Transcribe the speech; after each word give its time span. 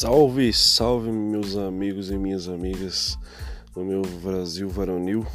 Salve, 0.00 0.50
salve 0.50 1.12
meus 1.12 1.56
amigos 1.56 2.10
e 2.10 2.16
minhas 2.16 2.48
amigas 2.48 3.18
do 3.74 3.84
meu 3.84 4.00
Brasil 4.22 4.66
varonil. 4.66 5.26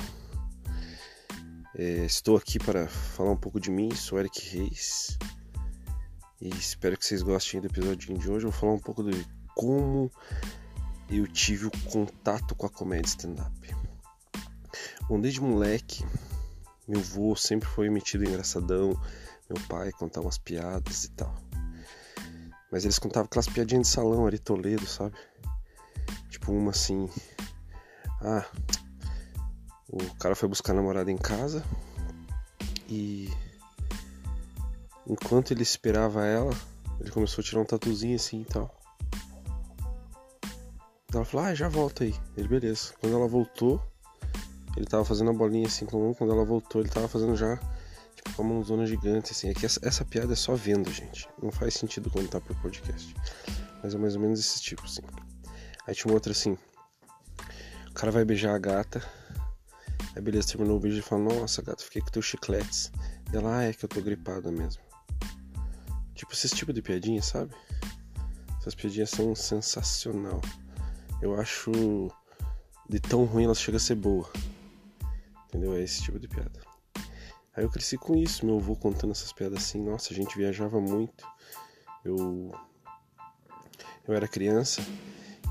É, 1.76 2.04
estou 2.04 2.36
aqui 2.36 2.58
para 2.58 2.88
falar 2.88 3.30
um 3.30 3.38
pouco 3.38 3.60
de 3.60 3.70
mim, 3.70 3.94
sou 3.94 4.18
Eric 4.18 4.58
Reis 4.58 5.20
e 6.42 6.50
espero 6.50 6.98
que 6.98 7.06
vocês 7.06 7.22
gostem 7.22 7.62
do 7.62 7.68
episódio 7.68 8.18
de 8.18 8.28
hoje. 8.28 8.48
Eu 8.48 8.50
vou 8.50 8.60
falar 8.60 8.74
um 8.74 8.80
pouco 8.80 9.04
de 9.04 9.24
como 9.54 10.12
eu 11.12 11.28
tive 11.28 11.68
o 11.68 11.72
contato 11.92 12.56
com 12.56 12.66
a 12.66 12.70
comédia 12.70 13.10
stand-up. 13.10 13.76
Bom, 15.08 15.22
desde 15.22 15.42
moleque, 15.42 16.04
meu 16.88 17.02
avô 17.02 17.36
sempre 17.36 17.70
foi 17.70 17.88
metido 17.92 18.28
engraçadão, 18.28 19.00
meu 19.48 19.62
pai 19.70 19.92
contava 19.92 20.26
umas 20.26 20.40
piadas 20.40 21.04
e 21.04 21.12
tal. 21.12 21.45
Mas 22.76 22.84
eles 22.84 23.00
contavam 23.00 23.28
aquelas 23.28 23.48
piadinhas 23.48 23.88
de 23.88 23.94
salão 23.94 24.28
ali, 24.28 24.38
Toledo, 24.38 24.86
sabe? 24.86 25.16
Tipo 26.30 26.52
uma 26.52 26.72
assim. 26.72 27.10
Ah, 28.20 28.46
o 29.90 30.14
cara 30.16 30.36
foi 30.36 30.50
buscar 30.50 30.74
a 30.74 30.76
namorada 30.76 31.10
em 31.10 31.16
casa 31.16 31.64
e 32.90 33.32
enquanto 35.08 35.52
ele 35.52 35.64
esperava 35.64 36.26
ela, 36.26 36.52
ele 37.00 37.12
começou 37.12 37.42
a 37.42 37.46
tirar 37.46 37.62
um 37.62 37.66
tatuzinho 37.66 38.18
assim 38.18 38.42
e 38.42 38.46
tal. 38.46 38.78
Ela 41.14 41.24
falou, 41.24 41.46
ah, 41.46 41.56
já 41.56 41.70
volta 41.70 42.04
aí. 42.04 42.14
Ele, 42.36 42.50
beleza. 42.50 42.94
Quando 43.00 43.16
ela 43.16 43.26
voltou, 43.26 43.82
ele 44.76 44.86
tava 44.86 45.06
fazendo 45.06 45.30
a 45.30 45.34
bolinha 45.34 45.66
assim 45.66 45.86
com 45.86 45.96
a 45.96 46.00
mão. 46.02 46.14
Quando 46.14 46.34
ela 46.34 46.44
voltou, 46.44 46.82
ele 46.82 46.90
tava 46.90 47.08
fazendo 47.08 47.38
já 47.38 47.58
com 48.36 48.44
uma 48.44 48.54
mãozona 48.56 48.86
gigante, 48.86 49.32
assim. 49.32 49.50
Aqui 49.50 49.66
essa, 49.66 49.80
essa, 49.82 50.06
piada 50.06 50.34
é 50.34 50.36
só 50.36 50.56
vendo, 50.56 50.92
gente. 50.92 51.28
Não 51.42 51.52
faz 51.52 51.76
sentido 51.76 52.10
contar 52.10 52.42
por 52.42 52.56
podcast. 52.58 53.16
Mas 53.82 53.96
é 53.96 53.98
mais 53.98 54.16
ou 54.16 54.22
menos 54.22 54.40
esse 54.40 54.62
tipo, 54.62 54.84
assim. 54.84 55.02
Aí 55.88 55.96
tinha 55.96 56.10
uma 56.12 56.16
outra 56.16 56.32
assim. 56.32 56.58
O 57.90 57.94
cara 57.94 58.12
vai 58.12 58.26
beijar 58.26 58.54
a 58.54 58.60
gata. 58.60 59.02
Aí 60.16 60.22
beleza, 60.22 60.48
terminou 60.50 60.78
o 60.78 60.80
beijo 60.80 61.00
e 61.00 61.02
fala, 61.02 61.24
nossa 61.24 61.62
gata, 61.62 61.84
fiquei 61.84 62.02
com 62.02 62.10
teus 62.10 62.26
chicletes. 62.26 62.92
Ela, 63.34 63.60
ah, 63.60 63.64
é 63.64 63.74
que 63.74 63.84
eu 63.84 63.90
tô 63.90 64.02
gripada 64.02 64.52
mesmo. 64.52 64.82
Tipo, 66.14 66.34
esse 66.34 66.50
tipo 66.50 66.72
de 66.72 66.82
piadinha, 66.82 67.22
sabe? 67.22 67.54
Essas 68.60 68.76
piadinhas 68.76 69.10
são 69.10 69.36
sensacional. 69.36 70.42
Eu 71.22 71.40
acho 71.40 72.10
de 72.90 73.00
tão 73.00 73.26
ruim 73.26 73.46
elas 73.46 73.60
chegam 73.60 73.78
a 73.78 73.80
ser 73.80 73.96
boa. 73.96 74.30
Entendeu? 75.48 75.74
É 75.74 75.82
esse 75.82 76.02
tipo 76.02 76.20
de 76.20 76.28
piada. 76.28 76.75
Aí 77.56 77.64
eu 77.64 77.70
cresci 77.70 77.98
com 77.98 78.16
isso, 78.16 78.46
meu 78.46 78.58
avô 78.58 78.76
contando 78.76 79.12
essas 79.12 79.32
piadas 79.32 79.60
assim, 79.60 79.82
nossa, 79.82 80.14
a 80.14 80.16
gente 80.16 80.38
viajava 80.38 80.80
muito. 80.80 81.26
Eu 82.04 82.52
eu 84.08 84.14
era 84.14 84.28
criança 84.28 84.82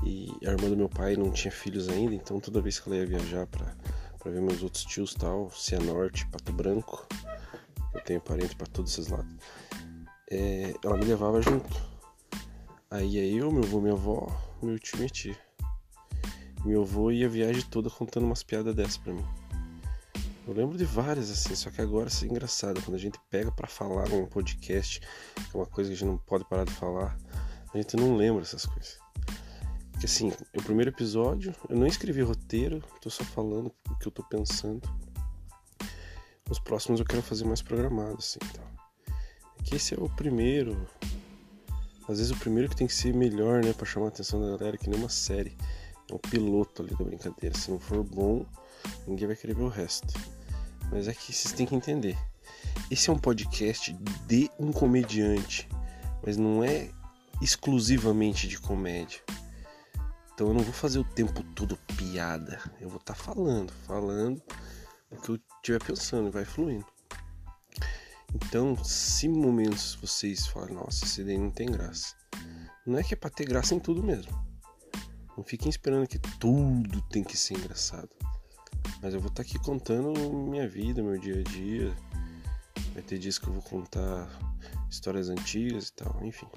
e 0.03 0.31
a 0.45 0.51
irmã 0.51 0.69
do 0.69 0.77
meu 0.77 0.87
pai 0.87 1.15
não 1.15 1.31
tinha 1.31 1.51
filhos 1.51 1.89
ainda, 1.89 2.13
então 2.13 2.39
toda 2.39 2.61
vez 2.61 2.79
que 2.79 2.87
ela 2.87 2.97
ia 2.97 3.05
viajar 3.05 3.47
para 3.47 3.75
para 4.19 4.31
ver 4.31 4.41
meus 4.41 4.63
outros 4.63 4.83
tios 4.85 5.13
tal, 5.13 5.51
Cianorte, 5.51 6.27
Pato 6.27 6.51
Branco, 6.51 7.07
eu 7.93 8.01
tenho 8.01 8.19
parente 8.19 8.55
para 8.55 8.65
todos 8.65 8.91
esses 8.91 9.07
lados. 9.07 9.31
É, 10.31 10.73
ela 10.83 10.97
me 10.97 11.05
levava 11.05 11.39
junto. 11.43 11.69
Aí 12.89 13.19
é 13.19 13.25
eu, 13.25 13.51
meu 13.51 13.63
avô, 13.63 13.79
minha 13.79 13.93
avó, 13.93 14.27
meu 14.63 14.79
tio 14.79 14.95
e 14.95 14.97
minha 14.97 15.09
tia. 15.09 15.37
Meu 16.65 16.81
avô 16.81 17.11
ia 17.11 17.27
a 17.27 17.29
viagem 17.29 17.61
toda 17.69 17.87
contando 17.87 18.25
umas 18.25 18.41
piadas 18.41 18.73
dessas 18.73 18.97
para 18.97 19.13
mim. 19.13 19.25
Eu 20.47 20.53
lembro 20.53 20.77
de 20.77 20.85
várias 20.85 21.31
assim, 21.31 21.55
só 21.55 21.71
que 21.71 21.81
agora 21.81 22.07
isso 22.07 22.23
é 22.23 22.27
engraçado. 22.27 22.79
Quando 22.83 22.95
a 22.95 22.99
gente 22.99 23.19
pega 23.31 23.51
para 23.51 23.67
falar 23.67 24.07
num 24.09 24.27
podcast, 24.27 24.99
que 24.99 25.55
é 25.55 25.57
uma 25.57 25.65
coisa 25.65 25.89
que 25.89 25.95
a 25.95 25.97
gente 25.97 26.07
não 26.07 26.17
pode 26.17 26.45
parar 26.45 26.65
de 26.65 26.73
falar, 26.73 27.17
a 27.73 27.77
gente 27.77 27.95
não 27.95 28.15
lembra 28.15 28.43
essas 28.43 28.63
coisas. 28.63 28.99
Porque 29.91 30.05
assim, 30.05 30.31
o 30.55 30.61
primeiro 30.61 30.91
episódio, 30.91 31.55
eu 31.67 31.75
não 31.75 31.87
escrevi 31.87 32.21
roteiro, 32.21 32.83
tô 33.01 33.09
só 33.09 33.23
falando 33.23 33.73
o 33.89 33.95
que 33.97 34.07
eu 34.07 34.11
tô 34.11 34.21
pensando. 34.21 34.87
Os 36.47 36.59
próximos 36.59 36.99
eu 36.99 37.05
quero 37.07 37.23
fazer 37.23 37.43
mais 37.45 37.63
programado, 37.63 38.17
assim, 38.19 38.37
então. 38.43 38.63
Que 39.63 39.77
esse 39.77 39.95
é 39.95 39.97
o 39.97 40.07
primeiro. 40.07 40.87
Às 42.07 42.19
vezes 42.19 42.29
o 42.29 42.37
primeiro 42.37 42.69
que 42.69 42.75
tem 42.75 42.85
que 42.85 42.93
ser 42.93 43.15
melhor, 43.15 43.63
né, 43.63 43.73
para 43.73 43.85
chamar 43.85 44.07
a 44.07 44.09
atenção 44.09 44.39
da 44.39 44.55
galera, 44.55 44.77
que 44.77 44.87
nem 44.87 44.99
uma 44.99 45.09
série. 45.09 45.57
É 46.07 46.13
um 46.13 46.19
piloto 46.19 46.83
ali 46.83 46.95
da 46.95 47.03
brincadeira. 47.03 47.57
Se 47.57 47.71
não 47.71 47.79
for 47.79 48.03
bom, 48.03 48.45
ninguém 49.07 49.25
vai 49.25 49.35
querer 49.35 49.55
ver 49.55 49.63
o 49.63 49.69
resto. 49.69 50.13
Mas 50.91 51.07
é 51.07 51.13
que 51.13 51.33
vocês 51.33 51.53
têm 51.53 51.65
que 51.65 51.75
entender. 51.75 52.17
Esse 52.89 53.09
é 53.09 53.13
um 53.13 53.17
podcast 53.17 53.93
de 54.27 54.49
um 54.59 54.71
comediante, 54.71 55.67
mas 56.23 56.37
não 56.37 56.63
é 56.63 56.89
exclusivamente 57.41 58.47
de 58.47 58.59
comédia. 58.59 59.21
Então 60.33 60.47
eu 60.47 60.53
não 60.53 60.61
vou 60.61 60.73
fazer 60.73 60.99
o 60.99 61.03
tempo 61.03 61.43
todo 61.55 61.77
piada. 61.97 62.59
Eu 62.79 62.89
vou 62.89 62.99
estar 62.99 63.13
tá 63.13 63.19
falando, 63.19 63.71
falando 63.87 64.41
o 65.09 65.17
que 65.17 65.29
eu 65.29 65.39
estiver 65.57 65.81
pensando 65.81 66.27
e 66.27 66.31
vai 66.31 66.45
fluindo. 66.45 66.85
Então, 68.33 68.75
se 68.83 69.29
momentos 69.29 69.95
vocês 69.95 70.45
falam, 70.47 70.73
nossa, 70.73 71.05
esse 71.05 71.23
daí 71.23 71.37
não 71.37 71.51
tem 71.51 71.67
graça. 71.67 72.13
Não 72.85 72.99
é 72.99 73.03
que 73.03 73.13
é 73.13 73.17
pra 73.17 73.29
ter 73.29 73.45
graça 73.45 73.73
em 73.73 73.79
tudo 73.79 74.03
mesmo. 74.03 74.31
Não 75.37 75.43
fiquem 75.43 75.69
esperando 75.69 76.07
que 76.07 76.19
tudo 76.19 77.01
tem 77.03 77.23
que 77.23 77.37
ser 77.37 77.57
engraçado. 77.57 78.09
Mas 79.01 79.13
eu 79.13 79.19
vou 79.19 79.29
estar 79.29 79.43
tá 79.43 79.49
aqui 79.49 79.59
contando 79.59 80.13
minha 80.33 80.67
vida, 80.67 81.03
meu 81.03 81.17
dia 81.17 81.39
a 81.39 81.43
dia. 81.43 81.95
Vai 82.93 83.03
ter 83.03 83.17
dias 83.17 83.37
que 83.37 83.47
eu 83.47 83.53
vou 83.53 83.61
contar 83.61 84.27
histórias 84.89 85.29
antigas 85.29 85.89
e 85.89 85.93
tal, 85.93 86.23
enfim. 86.23 86.47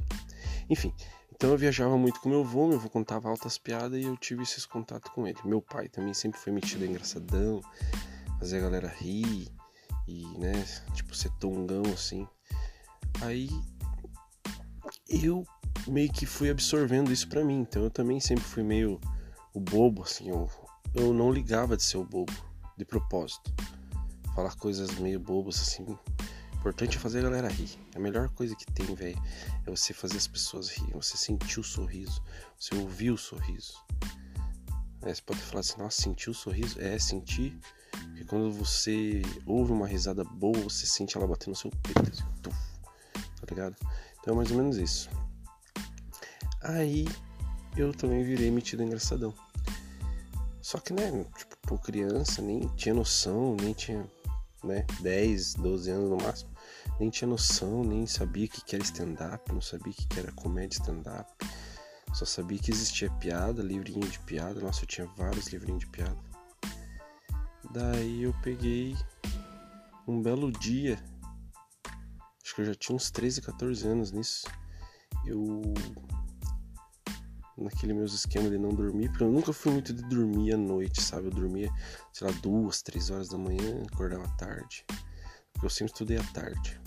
Enfim, 0.70 0.94
então 1.34 1.50
eu 1.50 1.58
viajava 1.58 1.96
muito 1.96 2.20
com 2.20 2.28
meu 2.28 2.40
avô, 2.40 2.66
meu 2.68 2.78
avô 2.78 2.88
contava 2.90 3.28
altas 3.28 3.58
piadas 3.58 4.00
e 4.00 4.04
eu 4.04 4.16
tive 4.16 4.42
esses 4.42 4.66
contatos 4.66 5.10
com 5.12 5.26
ele. 5.26 5.38
Meu 5.44 5.62
pai 5.62 5.88
também 5.88 6.12
sempre 6.12 6.38
foi 6.38 6.52
metido 6.52 6.84
engraçadão, 6.84 7.60
fazer 8.38 8.58
a 8.58 8.60
galera 8.62 8.88
rir 8.88 9.48
e, 10.06 10.26
né, 10.38 10.52
tipo, 10.94 11.14
ser 11.14 11.30
tongão 11.38 11.82
assim. 11.92 12.26
Aí 13.20 13.48
eu 15.08 15.44
meio 15.86 16.12
que 16.12 16.26
fui 16.26 16.50
absorvendo 16.50 17.12
isso 17.12 17.28
para 17.28 17.44
mim, 17.44 17.60
então 17.60 17.84
eu 17.84 17.90
também 17.90 18.20
sempre 18.20 18.44
fui 18.44 18.62
meio 18.62 19.00
o 19.54 19.60
bobo, 19.60 20.02
assim, 20.02 20.28
eu 20.28 20.48
eu 20.98 21.14
não 21.14 21.30
ligava 21.30 21.76
de 21.76 21.82
ser 21.82 21.96
o 21.96 22.04
bobo, 22.04 22.32
de 22.76 22.84
propósito. 22.84 23.54
Falar 24.34 24.54
coisas 24.56 24.98
meio 24.98 25.20
bobas 25.20 25.60
assim. 25.60 25.86
Importante 26.54 26.96
é 26.96 27.00
fazer 27.00 27.20
a 27.20 27.22
galera 27.22 27.48
rir. 27.48 27.70
A 27.94 28.00
melhor 28.00 28.28
coisa 28.30 28.54
que 28.56 28.66
tem, 28.66 28.94
velho, 28.94 29.20
é 29.64 29.70
você 29.70 29.94
fazer 29.94 30.16
as 30.16 30.26
pessoas 30.26 30.68
rirem, 30.70 30.92
você 30.94 31.16
sentir 31.16 31.60
o 31.60 31.64
sorriso, 31.64 32.20
você 32.58 32.74
ouvir 32.74 33.12
o 33.12 33.16
sorriso. 33.16 33.74
É, 35.02 35.14
você 35.14 35.22
pode 35.22 35.40
falar 35.40 35.60
assim, 35.60 35.78
nossa, 35.78 36.02
sentir 36.02 36.30
o 36.30 36.34
sorriso? 36.34 36.80
É, 36.80 36.98
sentir. 36.98 37.56
Porque 37.92 38.24
quando 38.24 38.50
você 38.52 39.22
ouve 39.46 39.72
uma 39.72 39.86
risada 39.86 40.24
boa, 40.24 40.58
você 40.58 40.84
sente 40.84 41.16
ela 41.16 41.28
batendo 41.28 41.50
no 41.50 41.56
seu 41.56 41.70
peito, 41.70 42.10
assim, 42.10 42.24
tuf, 42.42 42.56
tá 43.12 43.46
ligado? 43.48 43.76
Então 44.20 44.34
é 44.34 44.36
mais 44.36 44.50
ou 44.50 44.56
menos 44.56 44.76
isso. 44.76 45.08
Aí 46.60 47.06
eu 47.76 47.92
também 47.92 48.24
virei 48.24 48.50
metido 48.50 48.82
engraçadão. 48.82 49.32
Só 50.68 50.78
que, 50.78 50.92
né, 50.92 51.24
tipo, 51.34 51.56
por 51.62 51.80
criança, 51.80 52.42
nem 52.42 52.60
tinha 52.76 52.94
noção, 52.94 53.56
nem 53.58 53.72
tinha, 53.72 54.06
né, 54.62 54.84
10, 55.00 55.54
12 55.54 55.90
anos 55.90 56.10
no 56.10 56.18
máximo, 56.18 56.50
nem 57.00 57.08
tinha 57.08 57.26
noção, 57.26 57.82
nem 57.82 58.06
sabia 58.06 58.44
o 58.44 58.48
que 58.50 58.76
era 58.76 58.84
stand-up, 58.84 59.50
não 59.50 59.62
sabia 59.62 59.90
o 59.90 59.96
que 59.96 60.18
era 60.18 60.30
comédia 60.32 60.76
stand-up. 60.76 61.26
Só 62.12 62.26
sabia 62.26 62.58
que 62.58 62.70
existia 62.70 63.10
piada, 63.12 63.62
livrinho 63.62 64.06
de 64.06 64.18
piada. 64.20 64.60
Nossa, 64.60 64.82
eu 64.82 64.86
tinha 64.86 65.06
vários 65.16 65.46
livrinhos 65.46 65.80
de 65.80 65.86
piada. 65.86 66.18
Daí 67.72 68.24
eu 68.24 68.34
peguei 68.42 68.94
um 70.06 70.20
belo 70.20 70.52
dia, 70.52 71.02
acho 72.44 72.54
que 72.54 72.60
eu 72.60 72.66
já 72.66 72.74
tinha 72.74 72.94
uns 72.94 73.10
13, 73.10 73.40
14 73.40 73.88
anos 73.88 74.12
nisso. 74.12 74.46
Eu 75.24 75.62
naquele 77.58 77.92
meus 77.92 78.12
esquema 78.12 78.48
de 78.48 78.58
não 78.58 78.70
dormir, 78.70 79.08
porque 79.08 79.24
eu 79.24 79.30
nunca 79.30 79.52
fui 79.52 79.72
muito 79.72 79.92
de 79.92 80.02
dormir 80.02 80.54
à 80.54 80.56
noite, 80.56 81.02
sabe? 81.02 81.26
Eu 81.26 81.32
dormia, 81.32 81.70
sei 82.12 82.26
lá, 82.26 82.32
duas, 82.40 82.82
três 82.82 83.10
horas 83.10 83.28
da 83.28 83.38
manhã, 83.38 83.82
acordava 83.92 84.28
tarde. 84.36 84.84
Porque 85.52 85.66
eu 85.66 85.70
sempre 85.70 85.92
estudei 85.92 86.18
à 86.18 86.24
tarde. 86.32 86.80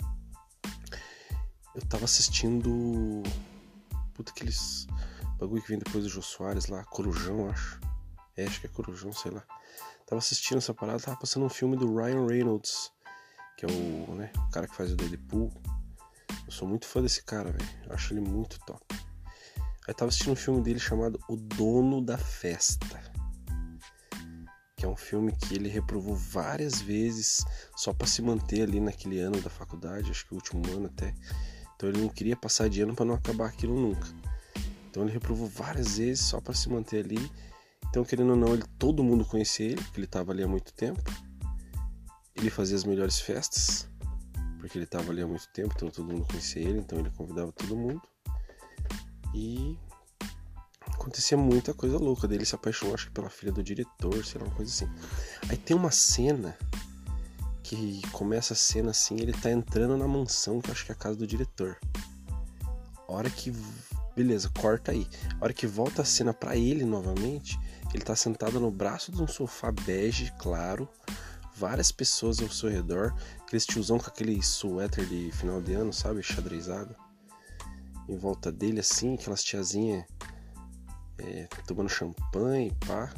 Eu 1.74 1.82
tava 1.88 2.04
assistindo. 2.04 3.22
Puta, 4.14 4.30
aqueles 4.30 4.86
bagulho 5.38 5.62
que 5.62 5.68
vem 5.68 5.78
depois 5.78 6.04
do 6.04 6.10
Jô 6.10 6.22
Soares 6.22 6.66
lá, 6.66 6.84
Corujão, 6.84 7.50
acho. 7.50 7.80
É, 8.36 8.46
acho 8.46 8.60
que 8.60 8.66
é 8.66 8.70
Corujão, 8.70 9.12
sei 9.12 9.30
lá. 9.30 9.42
Tava 10.06 10.18
assistindo 10.18 10.58
essa 10.58 10.72
parada, 10.72 11.00
tava 11.00 11.16
passando 11.16 11.44
um 11.44 11.48
filme 11.48 11.76
do 11.76 11.94
Ryan 11.94 12.26
Reynolds, 12.26 12.92
que 13.56 13.66
é 13.66 13.68
o, 13.68 14.14
né, 14.14 14.30
o 14.36 14.50
cara 14.50 14.66
que 14.66 14.74
faz 14.74 14.92
o 14.92 14.96
Deadpool. 14.96 15.52
Eu 16.46 16.52
sou 16.52 16.68
muito 16.68 16.86
fã 16.86 17.02
desse 17.02 17.22
cara, 17.24 17.50
velho. 17.50 17.68
Acho 17.90 18.14
ele 18.14 18.20
muito 18.20 18.58
top. 18.60 18.91
Eu 19.86 19.94
tava 19.94 20.10
assistindo 20.10 20.32
um 20.32 20.36
filme 20.36 20.62
dele 20.62 20.78
chamado 20.78 21.18
O 21.28 21.36
Dono 21.36 22.00
da 22.00 22.16
Festa. 22.16 23.02
Que 24.76 24.84
é 24.84 24.88
um 24.88 24.96
filme 24.96 25.32
que 25.32 25.54
ele 25.54 25.68
reprovou 25.68 26.14
várias 26.14 26.80
vezes 26.80 27.44
só 27.76 27.92
para 27.92 28.06
se 28.06 28.22
manter 28.22 28.62
ali 28.62 28.78
naquele 28.78 29.18
ano 29.18 29.40
da 29.40 29.50
faculdade, 29.50 30.10
acho 30.10 30.24
que 30.26 30.34
o 30.34 30.36
último 30.36 30.62
ano 30.72 30.86
até. 30.86 31.12
Então 31.74 31.88
ele 31.88 32.00
não 32.00 32.08
queria 32.08 32.36
passar 32.36 32.68
de 32.68 32.80
ano 32.80 32.94
para 32.94 33.04
não 33.04 33.14
acabar 33.14 33.48
aquilo 33.48 33.78
nunca. 33.78 34.06
Então 34.88 35.02
ele 35.02 35.12
reprovou 35.12 35.48
várias 35.48 35.98
vezes 35.98 36.24
só 36.26 36.40
para 36.40 36.54
se 36.54 36.68
manter 36.68 37.04
ali. 37.04 37.30
Então, 37.88 38.04
querendo 38.04 38.30
ou 38.30 38.36
não, 38.36 38.54
ele, 38.54 38.62
todo 38.78 39.02
mundo 39.02 39.24
conhecia 39.24 39.66
ele, 39.66 39.82
porque 39.82 39.98
ele 39.98 40.06
estava 40.06 40.32
ali 40.32 40.42
há 40.42 40.48
muito 40.48 40.72
tempo. 40.72 41.02
Ele 42.36 42.50
fazia 42.50 42.76
as 42.76 42.84
melhores 42.84 43.18
festas, 43.18 43.88
porque 44.58 44.78
ele 44.78 44.84
estava 44.84 45.10
ali 45.10 45.22
há 45.22 45.26
muito 45.26 45.48
tempo, 45.52 45.72
então 45.74 45.90
todo 45.90 46.06
mundo 46.06 46.24
conhecia 46.26 46.62
ele, 46.62 46.78
então 46.78 46.98
ele 46.98 47.10
convidava 47.10 47.50
todo 47.52 47.76
mundo. 47.76 48.00
E 49.34 49.78
acontecia 50.92 51.36
muita 51.36 51.72
coisa 51.74 51.98
louca 51.98 52.28
dele 52.28 52.44
se 52.44 52.54
apaixonou 52.54 52.94
acho 52.94 53.06
que 53.06 53.12
pela 53.12 53.30
filha 53.30 53.52
do 53.52 53.62
diretor, 53.62 54.24
sei 54.24 54.40
lá, 54.40 54.46
uma 54.46 54.54
coisa 54.54 54.70
assim. 54.70 54.92
Aí 55.48 55.56
tem 55.56 55.76
uma 55.76 55.90
cena 55.90 56.56
que 57.62 58.02
começa 58.12 58.52
a 58.52 58.56
cena 58.56 58.90
assim, 58.90 59.16
ele 59.18 59.32
tá 59.32 59.50
entrando 59.50 59.96
na 59.96 60.06
mansão, 60.06 60.60
que 60.60 60.70
acho 60.70 60.84
que 60.84 60.92
é 60.92 60.94
a 60.94 60.98
casa 60.98 61.16
do 61.16 61.26
diretor. 61.26 61.78
Hora 63.08 63.30
que 63.30 63.52
beleza, 64.14 64.50
corta 64.60 64.92
aí. 64.92 65.06
Hora 65.40 65.52
que 65.52 65.66
volta 65.66 66.02
a 66.02 66.04
cena 66.04 66.32
para 66.34 66.56
ele 66.56 66.84
novamente, 66.84 67.58
ele 67.94 68.02
tá 68.02 68.14
sentado 68.14 68.60
no 68.60 68.70
braço 68.70 69.12
de 69.12 69.22
um 69.22 69.26
sofá 69.26 69.72
bege, 69.72 70.32
claro, 70.38 70.88
várias 71.56 71.92
pessoas 71.92 72.40
ao 72.40 72.48
seu 72.48 72.70
redor, 72.70 73.14
aqueles 73.40 73.66
tiozão 73.66 73.98
com 73.98 74.06
aquele 74.06 74.42
suéter 74.42 75.06
de 75.06 75.30
final 75.32 75.60
de 75.60 75.72
ano, 75.74 75.92
sabe, 75.92 76.22
xadrezado. 76.22 76.94
Em 78.12 78.18
volta 78.18 78.52
dele 78.52 78.80
assim, 78.80 79.14
aquelas 79.14 79.42
tiazinhas 79.42 80.04
é, 81.16 81.48
tomando 81.66 81.88
champanhe, 81.88 82.70
pá. 82.86 83.10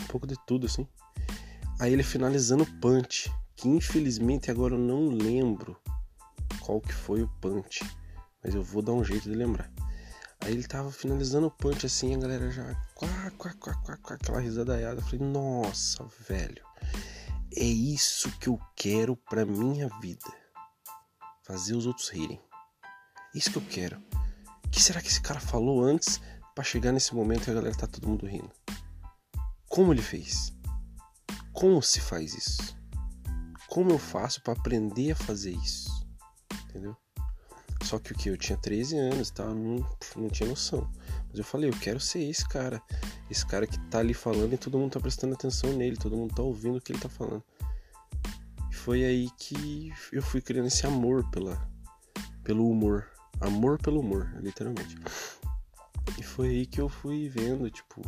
Um 0.00 0.04
pouco 0.04 0.24
de 0.24 0.36
tudo, 0.46 0.66
assim. 0.66 0.86
Aí 1.80 1.92
ele 1.92 2.04
finalizando 2.04 2.62
o 2.62 2.80
punch, 2.80 3.28
que 3.56 3.68
infelizmente 3.68 4.52
agora 4.52 4.76
eu 4.76 4.78
não 4.78 5.08
lembro 5.08 5.76
qual 6.60 6.80
que 6.80 6.92
foi 6.92 7.22
o 7.22 7.28
punch, 7.40 7.84
mas 8.40 8.54
eu 8.54 8.62
vou 8.62 8.82
dar 8.82 8.92
um 8.92 9.02
jeito 9.02 9.24
de 9.28 9.34
lembrar. 9.34 9.68
Aí 10.42 10.52
ele 10.52 10.62
tava 10.62 10.92
finalizando 10.92 11.48
o 11.48 11.50
punch 11.50 11.84
assim, 11.84 12.14
a 12.14 12.18
galera 12.18 12.52
já 12.52 12.72
quá, 12.94 13.32
quá, 13.36 13.52
quá, 13.54 13.74
quá, 13.82 13.96
quá 13.96 14.14
aquela 14.14 14.38
risadaiada. 14.38 15.00
Eu 15.00 15.04
falei, 15.04 15.26
nossa, 15.26 16.06
velho, 16.28 16.64
é 17.56 17.64
isso 17.64 18.30
que 18.38 18.48
eu 18.48 18.60
quero 18.76 19.16
pra 19.16 19.44
minha 19.44 19.88
vida. 20.00 20.32
Fazer 21.42 21.74
os 21.74 21.84
outros 21.84 22.08
rirem. 22.10 22.40
Isso 23.34 23.50
que 23.50 23.58
eu 23.58 23.64
quero. 23.68 24.02
O 24.64 24.68
que 24.70 24.82
será 24.82 25.00
que 25.00 25.08
esse 25.08 25.20
cara 25.20 25.40
falou 25.40 25.82
antes 25.82 26.20
para 26.58 26.64
chegar 26.64 26.90
nesse 26.90 27.14
momento 27.14 27.46
e 27.46 27.50
a 27.52 27.54
galera 27.54 27.76
tá 27.76 27.86
todo 27.86 28.08
mundo 28.08 28.26
rindo. 28.26 28.50
Como 29.68 29.92
ele 29.92 30.02
fez? 30.02 30.52
Como 31.52 31.80
se 31.80 32.00
faz 32.00 32.34
isso? 32.34 32.76
Como 33.68 33.92
eu 33.92 33.98
faço 33.98 34.42
para 34.42 34.54
aprender 34.54 35.12
a 35.12 35.14
fazer 35.14 35.52
isso? 35.52 36.04
Entendeu? 36.64 36.96
Só 37.84 38.00
que 38.00 38.10
o 38.10 38.16
que? 38.16 38.28
Eu 38.28 38.36
tinha 38.36 38.58
13 38.58 38.98
anos, 38.98 39.30
tá? 39.30 39.44
Não, 39.44 39.86
não 40.16 40.28
tinha 40.28 40.48
noção. 40.48 40.90
Mas 41.28 41.38
eu 41.38 41.44
falei, 41.44 41.70
eu 41.70 41.78
quero 41.78 42.00
ser 42.00 42.24
esse 42.24 42.46
cara. 42.48 42.82
Esse 43.30 43.46
cara 43.46 43.64
que 43.64 43.78
tá 43.88 44.00
ali 44.00 44.12
falando 44.12 44.52
e 44.52 44.58
todo 44.58 44.78
mundo 44.78 44.90
tá 44.90 44.98
prestando 44.98 45.34
atenção 45.34 45.72
nele, 45.72 45.96
todo 45.96 46.16
mundo 46.16 46.34
tá 46.34 46.42
ouvindo 46.42 46.78
o 46.78 46.80
que 46.80 46.90
ele 46.90 47.00
tá 47.00 47.08
falando. 47.08 47.44
E 48.68 48.74
foi 48.74 49.04
aí 49.04 49.30
que 49.38 49.92
eu 50.12 50.22
fui 50.22 50.40
criando 50.40 50.66
esse 50.66 50.84
amor 50.88 51.30
pela, 51.30 51.56
pelo 52.42 52.68
humor. 52.68 53.08
Amor 53.40 53.78
pelo 53.78 54.00
humor, 54.00 54.30
literalmente. 54.40 54.96
E 56.18 56.22
foi 56.22 56.48
aí 56.48 56.66
que 56.66 56.80
eu 56.80 56.88
fui 56.88 57.28
vendo, 57.28 57.70
tipo, 57.70 58.02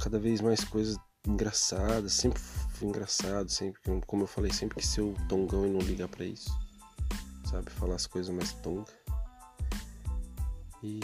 cada 0.00 0.18
vez 0.18 0.40
mais 0.40 0.62
coisas 0.64 0.96
engraçadas. 1.26 2.12
Sempre 2.12 2.40
fui 2.40 2.88
engraçado, 2.88 3.50
sempre, 3.50 3.80
como 4.06 4.22
eu 4.22 4.26
falei, 4.26 4.52
sempre 4.52 4.76
que 4.76 4.86
ser 4.86 5.00
o 5.00 5.14
tongão 5.28 5.66
e 5.66 5.70
não 5.70 5.80
ligar 5.80 6.08
para 6.08 6.24
isso. 6.24 6.50
Sabe? 7.44 7.70
Falar 7.70 7.96
as 7.96 8.06
coisas 8.06 8.34
mais 8.34 8.52
tonga. 8.54 8.92
E. 10.82 11.00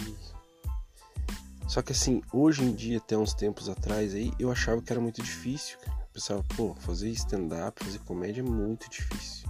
Só 1.66 1.82
que 1.82 1.92
assim, 1.92 2.22
hoje 2.32 2.62
em 2.62 2.74
dia, 2.74 2.98
até 2.98 3.16
uns 3.16 3.34
tempos 3.34 3.68
atrás 3.68 4.14
aí, 4.14 4.32
eu 4.38 4.52
achava 4.52 4.80
que 4.82 4.92
era 4.92 5.00
muito 5.00 5.22
difícil, 5.22 5.78
cara. 5.78 5.98
Eu 5.98 6.08
pensava, 6.12 6.44
pô, 6.56 6.74
fazer 6.74 7.10
stand-up, 7.10 7.82
fazer 7.82 7.98
comédia 8.00 8.42
é 8.42 8.44
muito 8.44 8.88
difícil. 8.88 9.48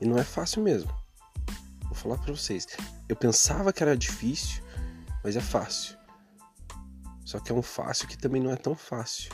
E 0.00 0.06
não 0.06 0.16
é 0.16 0.22
fácil 0.22 0.62
mesmo. 0.62 0.94
Vou 1.90 1.96
falar 1.96 2.18
pra 2.18 2.32
vocês. 2.32 2.68
Eu 3.08 3.16
pensava 3.16 3.72
que 3.72 3.82
era 3.82 3.96
difícil, 3.96 4.62
mas 5.24 5.34
é 5.34 5.40
fácil. 5.40 5.98
Só 7.24 7.40
que 7.40 7.50
é 7.50 7.54
um 7.54 7.62
fácil 7.62 8.06
que 8.06 8.16
também 8.16 8.40
não 8.40 8.52
é 8.52 8.56
tão 8.56 8.76
fácil, 8.76 9.32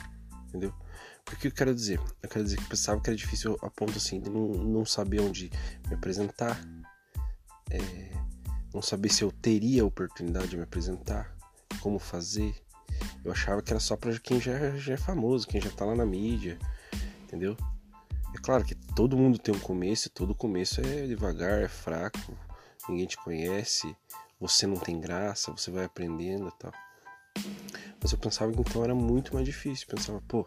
entendeu? 0.48 0.72
O 1.30 1.36
que 1.36 1.48
eu 1.48 1.52
quero 1.52 1.74
dizer? 1.74 2.00
Eu 2.22 2.28
quero 2.30 2.44
dizer 2.44 2.56
que 2.56 2.62
eu 2.62 2.68
pensava 2.68 3.00
que 3.00 3.10
era 3.10 3.16
difícil 3.16 3.58
a 3.60 3.68
ponto 3.68 3.98
assim 3.98 4.20
de 4.20 4.30
não, 4.30 4.48
não 4.48 4.86
saber 4.86 5.20
onde 5.20 5.50
me 5.86 5.94
apresentar, 5.94 6.58
é, 7.70 8.10
não 8.72 8.80
saber 8.80 9.10
se 9.10 9.22
eu 9.22 9.30
teria 9.30 9.82
a 9.82 9.86
oportunidade 9.86 10.48
de 10.48 10.56
me 10.56 10.62
apresentar, 10.62 11.36
como 11.80 11.98
fazer. 11.98 12.54
Eu 13.22 13.32
achava 13.32 13.60
que 13.60 13.70
era 13.70 13.80
só 13.80 13.96
para 13.96 14.18
quem 14.18 14.40
já, 14.40 14.76
já 14.76 14.94
é 14.94 14.96
famoso, 14.96 15.46
quem 15.46 15.60
já 15.60 15.70
tá 15.70 15.84
lá 15.84 15.94
na 15.94 16.06
mídia, 16.06 16.58
entendeu? 17.24 17.54
É 18.34 18.38
claro 18.38 18.64
que 18.64 18.74
todo 18.74 19.16
mundo 19.16 19.38
tem 19.38 19.54
um 19.54 19.58
começo, 19.58 20.08
todo 20.10 20.34
começo 20.34 20.80
é 20.80 21.06
devagar, 21.06 21.62
é 21.62 21.68
fraco, 21.68 22.36
ninguém 22.88 23.06
te 23.06 23.16
conhece, 23.16 23.96
você 24.40 24.66
não 24.66 24.76
tem 24.76 25.00
graça, 25.00 25.52
você 25.52 25.70
vai 25.70 25.84
aprendendo 25.84 26.48
e 26.48 26.58
tal. 26.58 26.72
Mas 28.00 28.12
eu 28.12 28.18
pensava 28.18 28.52
que 28.52 28.60
então 28.60 28.84
era 28.84 28.94
muito 28.94 29.34
mais 29.34 29.44
difícil. 29.44 29.86
Eu 29.88 29.96
pensava, 29.96 30.22
pô, 30.28 30.46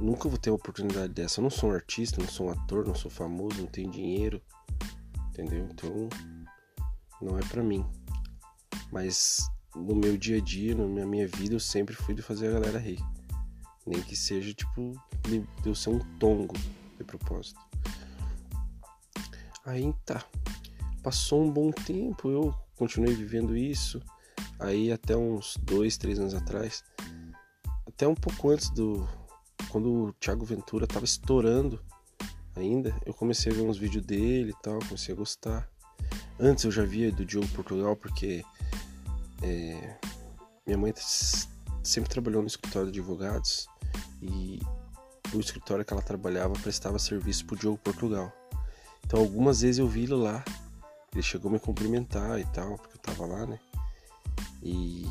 nunca 0.00 0.28
vou 0.28 0.38
ter 0.38 0.50
uma 0.50 0.56
oportunidade 0.56 1.12
dessa. 1.12 1.40
Eu 1.40 1.42
não 1.42 1.50
sou 1.50 1.70
um 1.70 1.74
artista, 1.74 2.20
não 2.20 2.28
sou 2.28 2.48
um 2.48 2.50
ator, 2.50 2.86
não 2.86 2.94
sou 2.94 3.10
famoso, 3.10 3.60
não 3.60 3.66
tenho 3.66 3.90
dinheiro. 3.90 4.40
Entendeu? 5.30 5.66
Então, 5.70 6.08
não 7.20 7.38
é 7.38 7.42
para 7.42 7.62
mim. 7.62 7.84
Mas 8.92 9.48
no 9.74 9.94
meu 9.94 10.16
dia 10.16 10.38
a 10.38 10.40
dia, 10.40 10.74
na 10.74 11.06
minha 11.06 11.26
vida, 11.26 11.54
eu 11.54 11.60
sempre 11.60 11.94
fui 11.94 12.14
de 12.14 12.22
fazer 12.22 12.48
a 12.48 12.52
galera 12.52 12.78
rir. 12.78 13.00
Nem 13.86 14.02
que 14.02 14.14
seja, 14.14 14.52
tipo, 14.52 14.92
de 15.22 15.44
eu 15.64 15.74
ser 15.74 15.90
um 15.90 15.98
tongo 16.18 16.54
de 16.96 17.04
propósito. 17.04 17.60
Aí 19.64 19.92
tá. 20.04 20.24
Passou 21.08 21.42
um 21.42 21.50
bom 21.50 21.70
tempo, 21.70 22.28
eu 22.28 22.54
continuei 22.76 23.14
vivendo 23.14 23.56
isso. 23.56 23.98
Aí 24.60 24.92
até 24.92 25.16
uns 25.16 25.56
dois, 25.62 25.96
três 25.96 26.18
anos 26.18 26.34
atrás, 26.34 26.84
até 27.86 28.06
um 28.06 28.14
pouco 28.14 28.50
antes 28.50 28.68
do. 28.68 29.08
Quando 29.70 29.90
o 29.90 30.12
Thiago 30.12 30.44
Ventura 30.44 30.86
tava 30.86 31.06
estourando 31.06 31.82
ainda, 32.54 32.94
eu 33.06 33.14
comecei 33.14 33.50
a 33.50 33.54
ver 33.54 33.62
uns 33.62 33.78
vídeos 33.78 34.04
dele 34.04 34.50
e 34.50 34.62
tal, 34.62 34.80
comecei 34.80 35.14
a 35.14 35.16
gostar. 35.16 35.66
Antes 36.38 36.64
eu 36.64 36.70
já 36.70 36.84
via 36.84 37.10
do 37.10 37.24
Diogo 37.24 37.48
Portugal 37.54 37.96
porque 37.96 38.44
é, 39.42 39.96
minha 40.66 40.76
mãe 40.76 40.92
sempre 41.82 42.10
trabalhou 42.10 42.42
no 42.42 42.48
escritório 42.48 42.92
de 42.92 43.00
advogados 43.00 43.66
e 44.20 44.60
o 45.32 45.40
escritório 45.40 45.86
que 45.86 45.92
ela 45.94 46.02
trabalhava 46.02 46.52
prestava 46.52 46.98
serviço 46.98 47.46
pro 47.46 47.56
Diogo 47.56 47.78
Portugal. 47.78 48.30
Então 49.06 49.20
algumas 49.20 49.62
vezes 49.62 49.78
eu 49.78 49.88
vi 49.88 50.02
ele 50.02 50.12
lá 50.12 50.44
ele 51.12 51.22
chegou 51.22 51.50
a 51.50 51.52
me 51.54 51.60
cumprimentar 51.60 52.38
e 52.38 52.44
tal, 52.46 52.76
porque 52.76 52.96
eu 52.96 53.00
tava 53.00 53.26
lá, 53.26 53.46
né? 53.46 53.58
E 54.62 55.06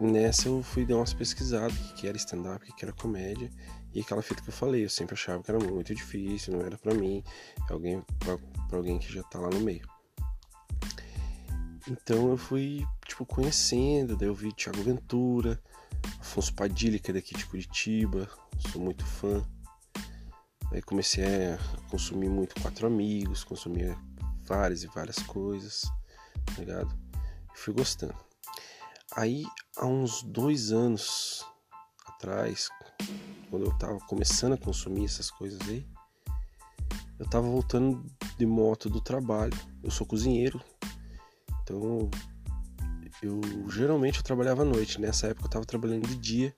nessa 0.00 0.48
eu 0.48 0.62
fui 0.62 0.86
dar 0.86 0.96
umas 0.96 1.12
pesquisadas, 1.12 1.76
o 1.90 1.94
que 1.94 2.06
era 2.06 2.16
stand-up, 2.16 2.68
o 2.68 2.74
que 2.74 2.84
era 2.84 2.92
comédia, 2.92 3.50
e 3.92 4.00
aquela 4.00 4.22
fita 4.22 4.42
que 4.42 4.48
eu 4.48 4.54
falei, 4.54 4.84
eu 4.84 4.90
sempre 4.90 5.14
achava 5.14 5.42
que 5.42 5.50
era 5.50 5.58
muito 5.58 5.94
difícil, 5.94 6.54
não 6.54 6.64
era 6.64 6.78
para 6.78 6.94
mim, 6.94 7.22
é 7.68 7.72
alguém 7.72 8.02
para 8.18 8.76
alguém 8.76 8.98
que 8.98 9.12
já 9.12 9.22
tá 9.24 9.38
lá 9.38 9.50
no 9.50 9.60
meio. 9.60 9.86
Então 11.90 12.28
eu 12.30 12.36
fui, 12.36 12.86
tipo, 13.06 13.24
conhecendo, 13.24 14.16
daí 14.16 14.28
eu 14.28 14.34
vi 14.34 14.52
Thiago 14.52 14.82
Ventura, 14.82 15.60
Afonso 16.20 16.54
Padilha, 16.54 16.98
que 16.98 17.10
é 17.10 17.14
daqui 17.14 17.34
de 17.34 17.46
Curitiba, 17.46 18.28
sou 18.70 18.80
muito 18.80 19.04
fã. 19.04 19.42
Aí 20.70 20.82
comecei 20.82 21.24
a 21.24 21.58
consumir 21.90 22.28
muito 22.28 22.60
Quatro 22.60 22.86
Amigos, 22.86 23.42
consumia 23.42 23.96
várias 24.48 24.82
e 24.82 24.86
várias 24.88 25.18
coisas, 25.18 25.82
tá 26.46 26.54
ligado? 26.58 26.92
Fui 27.54 27.74
gostando. 27.74 28.14
Aí, 29.14 29.44
há 29.76 29.86
uns 29.86 30.22
dois 30.22 30.72
anos 30.72 31.44
atrás, 32.06 32.68
quando 33.50 33.66
eu 33.66 33.78
tava 33.78 33.98
começando 34.00 34.54
a 34.54 34.58
consumir 34.58 35.04
essas 35.04 35.30
coisas 35.30 35.60
aí, 35.68 35.86
eu 37.18 37.28
tava 37.28 37.48
voltando 37.48 38.04
de 38.36 38.46
moto 38.46 38.88
do 38.88 39.00
trabalho. 39.00 39.56
Eu 39.82 39.90
sou 39.90 40.06
cozinheiro, 40.06 40.62
então 41.62 42.08
eu 43.22 43.40
geralmente 43.68 44.18
eu 44.18 44.22
trabalhava 44.22 44.62
à 44.62 44.64
noite. 44.64 45.00
Nessa 45.00 45.28
época 45.28 45.46
eu 45.46 45.50
tava 45.50 45.64
trabalhando 45.64 46.06
de 46.06 46.16
dia. 46.16 46.54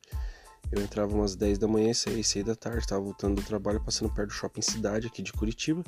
Eu 0.70 0.82
entrava 0.82 1.14
umas 1.14 1.34
10 1.34 1.58
da 1.58 1.66
manhã 1.66 1.90
e 1.90 1.94
saía 1.94 2.22
6 2.22 2.44
da 2.44 2.54
tarde. 2.54 2.86
Tava 2.86 3.00
voltando 3.00 3.36
do 3.36 3.42
trabalho, 3.42 3.82
passando 3.82 4.12
perto 4.12 4.28
do 4.28 4.34
shopping 4.34 4.60
cidade 4.60 5.06
aqui 5.06 5.22
de 5.22 5.32
Curitiba. 5.32 5.82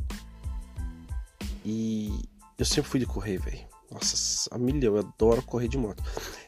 E 1.64 2.28
eu 2.59 2.64
sempre 2.64 2.90
fui 2.90 3.00
de 3.00 3.07
correr, 3.07 3.38
velho. 3.38 3.66
Nossa, 3.90 4.49
a 4.54 4.59
milhão, 4.59 4.97
eu 4.97 4.99
adoro 5.00 5.42
correr 5.42 5.69
de 5.69 5.76
moto. 5.76 6.02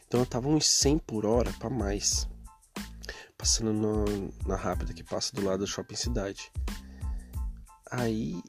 Então 0.07 0.19
eu 0.19 0.25
tava 0.25 0.47
uns 0.47 0.65
100 0.67 0.99
por 0.99 1.25
hora 1.25 1.51
para 1.53 1.69
mais. 1.69 2.27
Passando 3.37 3.71
no, 3.71 4.05
na 4.47 4.55
rápida 4.55 4.93
que 4.93 5.03
passa 5.03 5.35
do 5.35 5.43
lado 5.43 5.59
do 5.59 5.67
shopping 5.67 5.95
cidade. 5.95 6.51
Aí, 7.91 8.41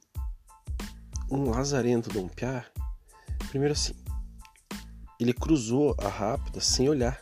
um 1.30 1.50
lazarento 1.50 2.08
Dom 2.08 2.28
Piá. 2.28 2.64
Primeiro 3.48 3.72
assim, 3.72 3.94
ele 5.20 5.32
cruzou 5.32 5.94
a 5.98 6.08
rápida 6.08 6.60
sem 6.60 6.88
olhar. 6.88 7.20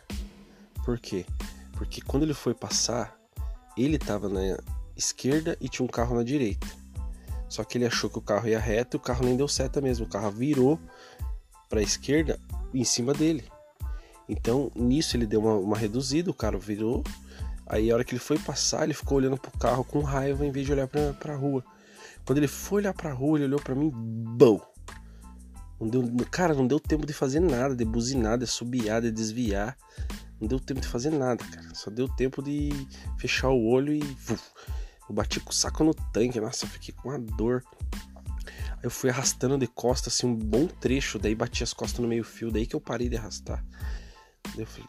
Por 0.85 0.99
quê? 0.99 1.27
Porque 1.73 2.01
quando 2.01 2.23
ele 2.23 2.35
foi 2.35 2.55
passar, 2.55 3.19
ele 3.77 3.97
estava 3.97 4.29
na 4.29 4.41
esquerda 4.97 5.57
e 5.61 5.69
tinha 5.69 5.85
um 5.85 5.89
carro 5.89 6.15
na 6.15 6.23
direita. 6.23 6.67
Só 7.49 7.63
que 7.65 7.79
ele 7.79 7.87
achou 7.87 8.11
que 8.11 8.19
o 8.19 8.23
carro 8.23 8.49
ia 8.49 8.59
reto 8.59 8.97
e 8.97 8.99
o 8.99 9.01
carro 9.01 9.25
nem 9.25 9.37
deu 9.37 9.49
seta 9.49 9.81
mesmo. 9.81 10.07
O 10.07 10.09
carro 10.09 10.31
virou 10.31 10.79
para 11.69 11.81
a 11.81 11.83
esquerda 11.83 12.39
em 12.73 12.85
cima 12.85 13.13
dele. 13.13 13.45
Então 14.29 14.71
nisso 14.75 15.17
ele 15.17 15.27
deu 15.27 15.41
uma, 15.41 15.55
uma 15.55 15.77
reduzida, 15.77 16.31
o 16.31 16.35
carro 16.35 16.59
virou. 16.59 17.03
Aí 17.67 17.91
a 17.91 17.95
hora 17.95 18.05
que 18.05 18.13
ele 18.13 18.21
foi 18.21 18.39
passar, 18.39 18.85
ele 18.85 18.95
ficou 18.95 19.19
olhando 19.19 19.39
pro 19.39 19.51
carro 19.59 19.85
com 19.85 20.01
raiva 20.01 20.45
em 20.45 20.51
vez 20.51 20.67
de 20.67 20.73
olhar 20.73 20.87
pra, 20.87 21.13
pra 21.15 21.37
rua. 21.37 21.65
Quando 22.25 22.39
ele 22.39 22.49
foi 22.49 22.83
olhar 22.83 22.95
pra 22.95 23.13
rua, 23.13 23.39
ele 23.39 23.45
olhou 23.45 23.61
para 23.61 23.75
mim, 23.75 23.91
bom. 23.93 24.61
Não 25.81 25.89
deu, 25.89 26.03
cara, 26.31 26.55
não 26.55 26.67
deu 26.67 26.81
tempo 26.81 27.07
de 27.07 27.13
fazer 27.13 27.41
nada, 27.41 27.75
de 27.75 27.85
buzinar, 27.85 28.39
de 28.39 28.47
subiar, 28.47 29.03
de 29.03 29.11
desviar. 29.11 29.77
Não 30.41 30.49
deu 30.49 30.59
tempo 30.61 30.81
de 30.81 30.89
fazer 30.89 31.11
nada, 31.11 31.45
cara. 31.45 31.75
Só 31.75 31.91
deu 31.91 32.09
tempo 32.09 32.43
de 32.43 32.71
fechar 33.19 33.51
o 33.51 33.67
olho 33.67 33.93
e. 33.93 34.03
Eu 35.09 35.15
bati 35.15 35.41
com 35.41 35.51
o 35.51 35.55
saco 35.55 35.85
no 35.85 35.95
tanque. 35.95 36.41
Nossa, 36.41 36.65
eu 36.65 36.69
fiquei 36.69 36.95
com 36.95 37.09
uma 37.09 37.19
dor. 37.19 37.63
Aí 38.47 38.85
eu 38.85 38.91
fui 38.91 39.11
arrastando 39.11 39.59
de 39.59 39.67
costas 39.67 40.15
assim 40.15 40.27
um 40.27 40.35
bom 40.35 40.67
trecho. 40.67 41.19
Daí 41.19 41.35
bati 41.35 41.63
as 41.63 41.73
costas 41.73 42.01
no 42.01 42.09
meio-fio. 42.09 42.51
Daí 42.51 42.67
que 42.67 42.77
eu 42.77 42.81
parei 42.81 43.09
de 43.09 43.17
arrastar. 43.17 43.65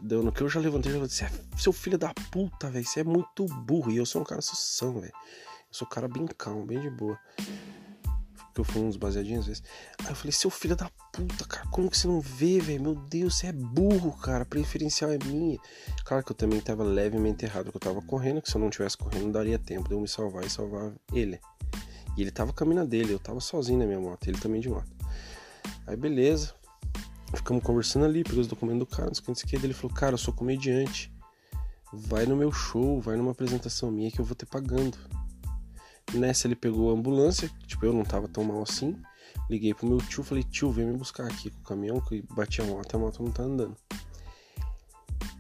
Deu, 0.02 0.22
no 0.22 0.32
que 0.32 0.42
eu 0.42 0.50
já 0.50 0.60
levantei, 0.60 0.94
eu 0.94 1.08
disse: 1.08 1.24
é, 1.24 1.32
Seu 1.58 1.74
filho 1.74 1.98
da 1.98 2.14
puta, 2.32 2.70
velho. 2.70 2.86
Você 2.86 3.02
é 3.02 3.04
muito 3.04 3.46
burro. 3.46 3.92
E 3.92 3.98
eu 3.98 4.06
sou 4.06 4.22
um 4.22 4.26
cara 4.26 4.42
sução, 4.42 5.00
velho. 5.00 5.14
Eu 5.14 5.74
sou 5.74 5.88
um 5.88 5.90
cara 5.90 6.08
bem 6.08 6.26
calmo, 6.28 6.66
bem 6.66 6.80
de 6.80 6.90
boa 6.90 7.20
que 8.56 8.62
eu 8.62 8.66
fumo 8.66 8.88
uns 8.88 8.96
baseadinhos 8.96 9.42
às 9.42 9.48
vezes. 9.48 9.64
Aí 10.00 10.10
eu 10.10 10.16
falei, 10.16 10.32
seu 10.32 10.50
filho 10.50 10.78
da 10.78 10.90
puta, 11.12 11.46
cara, 11.46 11.68
como 11.68 11.92
que 11.92 11.98
você 11.98 12.08
não 12.08 12.22
vê, 12.22 12.60
velho? 12.60 12.82
Meu 12.82 12.96
Deus, 12.96 13.36
você 13.36 13.48
é 13.48 13.52
burro, 13.52 14.14
cara. 14.14 14.44
A 14.44 14.46
preferencial 14.46 15.12
é 15.12 15.18
minha. 15.26 15.60
Claro 16.06 16.24
que 16.24 16.32
eu 16.32 16.36
também 16.36 16.62
tava 16.62 16.82
levemente 16.82 17.44
errado, 17.44 17.66
porque 17.66 17.78
eu 17.78 17.94
tava 17.94 18.02
correndo, 18.02 18.42
que 18.42 18.50
se 18.50 18.56
eu 18.56 18.62
não 18.62 18.70
tivesse 18.70 18.98
correndo, 18.98 19.30
daria 19.34 19.60
tempo 19.60 19.90
de 19.90 19.94
eu 19.94 20.00
me 20.00 20.08
salvar 20.08 20.46
e 20.46 20.50
salvar 20.50 20.94
ele. 21.14 21.38
E 22.18 22.22
ele 22.22 22.32
tava 22.32 22.54
caminhando 22.54 22.90
dele, 22.90 23.12
eu 23.12 23.20
tava 23.20 23.42
sozinho 23.42 23.80
na 23.80 23.86
minha 23.86 24.00
moto, 24.00 24.26
ele 24.26 24.40
também 24.40 24.62
de 24.62 24.70
moto. 24.70 24.90
Aí 25.86 25.98
beleza. 25.98 26.54
Ficamos 27.36 27.62
conversando 27.62 28.06
ali, 28.06 28.24
pegou 28.24 28.40
os 28.40 28.48
documentos 28.48 28.80
do 28.80 28.86
cara, 28.86 29.08
não 29.08 29.36
sei 29.36 29.44
o 29.44 29.48
que, 29.48 29.56
ele 29.58 29.74
falou, 29.74 29.94
cara, 29.94 30.14
eu 30.14 30.18
sou 30.18 30.34
comediante. 30.34 31.14
Vai 31.92 32.26
no 32.26 32.38
meu 32.38 32.54
show, 32.54 33.02
vai 33.02 33.18
numa 33.18 33.32
apresentação 33.32 33.92
minha 33.92 34.10
que 34.10 34.20
eu 34.20 34.26
vou 34.26 34.36
ter 34.36 34.46
pagando. 34.46 34.98
Nessa 36.14 36.48
ele 36.48 36.56
pegou 36.56 36.92
a 36.92 36.94
ambulância, 36.94 37.50
tipo, 37.66 37.86
eu 37.86 37.94
não 37.94 38.04
tava 38.04 38.28
tão 38.28 38.44
mal 38.44 38.62
assim. 38.62 38.96
Liguei 39.50 39.74
pro 39.74 39.88
meu 39.88 39.98
tio, 39.98 40.24
falei, 40.24 40.44
tio, 40.44 40.72
vem 40.72 40.86
me 40.86 40.98
buscar 40.98 41.26
aqui 41.26 41.50
com 41.50 41.60
o 41.60 41.64
caminhão, 41.64 42.00
que 42.00 42.24
bati 42.34 42.62
a 42.62 42.66
moto, 42.66 42.96
a 42.96 43.00
moto 43.00 43.24
não 43.24 43.32
tá 43.32 43.44
andando. 43.44 43.76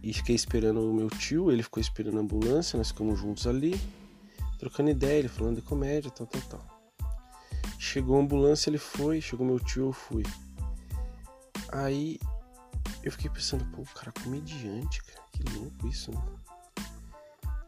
E 0.03 0.13
fiquei 0.13 0.35
esperando 0.35 0.79
o 0.81 0.93
meu 0.93 1.09
tio, 1.09 1.51
ele 1.51 1.63
ficou 1.63 1.81
esperando 1.81 2.17
a 2.17 2.21
ambulância, 2.21 2.77
nós 2.77 2.89
ficamos 2.89 3.19
juntos 3.19 3.47
ali, 3.47 3.79
trocando 4.59 4.89
ideia, 4.89 5.19
ele 5.19 5.27
falando 5.27 5.55
de 5.55 5.61
comédia, 5.61 6.11
tal, 6.11 6.27
tal, 6.27 6.41
tal. 6.41 6.75
Chegou 7.79 8.17
a 8.17 8.21
ambulância, 8.21 8.69
ele 8.69 8.77
foi, 8.77 9.21
chegou 9.21 9.45
meu 9.45 9.59
tio, 9.59 9.87
eu 9.87 9.93
fui. 9.93 10.23
Aí 11.71 12.19
eu 13.03 13.11
fiquei 13.11 13.29
pensando, 13.29 13.65
pô, 13.71 13.83
cara, 13.95 14.11
comediante, 14.23 15.01
cara, 15.03 15.23
que 15.31 15.43
louco 15.57 15.87
isso, 15.87 16.11
né? 16.11 16.21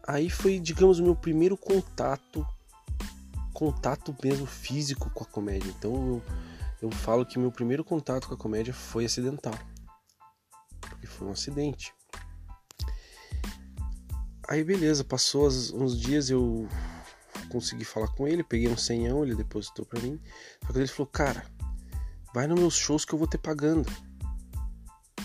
Aí 0.08 0.30
foi, 0.30 0.60
digamos, 0.60 1.00
o 1.00 1.04
meu 1.04 1.16
primeiro 1.16 1.58
contato 1.58 2.48
contato 3.58 4.16
mesmo 4.24 4.46
físico 4.46 5.10
com 5.10 5.24
a 5.24 5.26
comédia. 5.26 5.74
Então 5.76 5.92
eu, 5.92 6.24
eu 6.80 6.92
falo 6.92 7.26
que 7.26 7.40
meu 7.40 7.52
primeiro 7.52 7.84
contato 7.84 8.28
com 8.28 8.36
a 8.36 8.38
comédia 8.38 8.72
foi 8.72 9.06
acidental. 9.06 9.58
Porque 10.80 11.08
foi 11.08 11.28
um 11.28 11.32
acidente. 11.32 11.92
Aí 14.48 14.64
beleza, 14.64 15.04
passou 15.04 15.48
uns 15.48 16.00
dias 16.00 16.30
eu 16.30 16.70
consegui 17.50 17.84
falar 17.84 18.10
com 18.10 18.28
ele, 18.28 18.44
peguei 18.44 18.70
um 18.70 18.78
senhão, 18.78 19.24
ele 19.24 19.34
depositou 19.34 19.88
para 19.88 20.02
mim. 20.02 20.22
Só 20.64 20.72
que 20.72 20.78
ele 20.78 20.88
falou, 20.88 21.08
cara, 21.08 21.44
vai 22.36 22.46
nos 22.46 22.60
meus 22.60 22.76
shows 22.76 23.06
que 23.06 23.14
eu 23.14 23.18
vou 23.18 23.28
ter 23.28 23.40
pagando. 23.40 23.92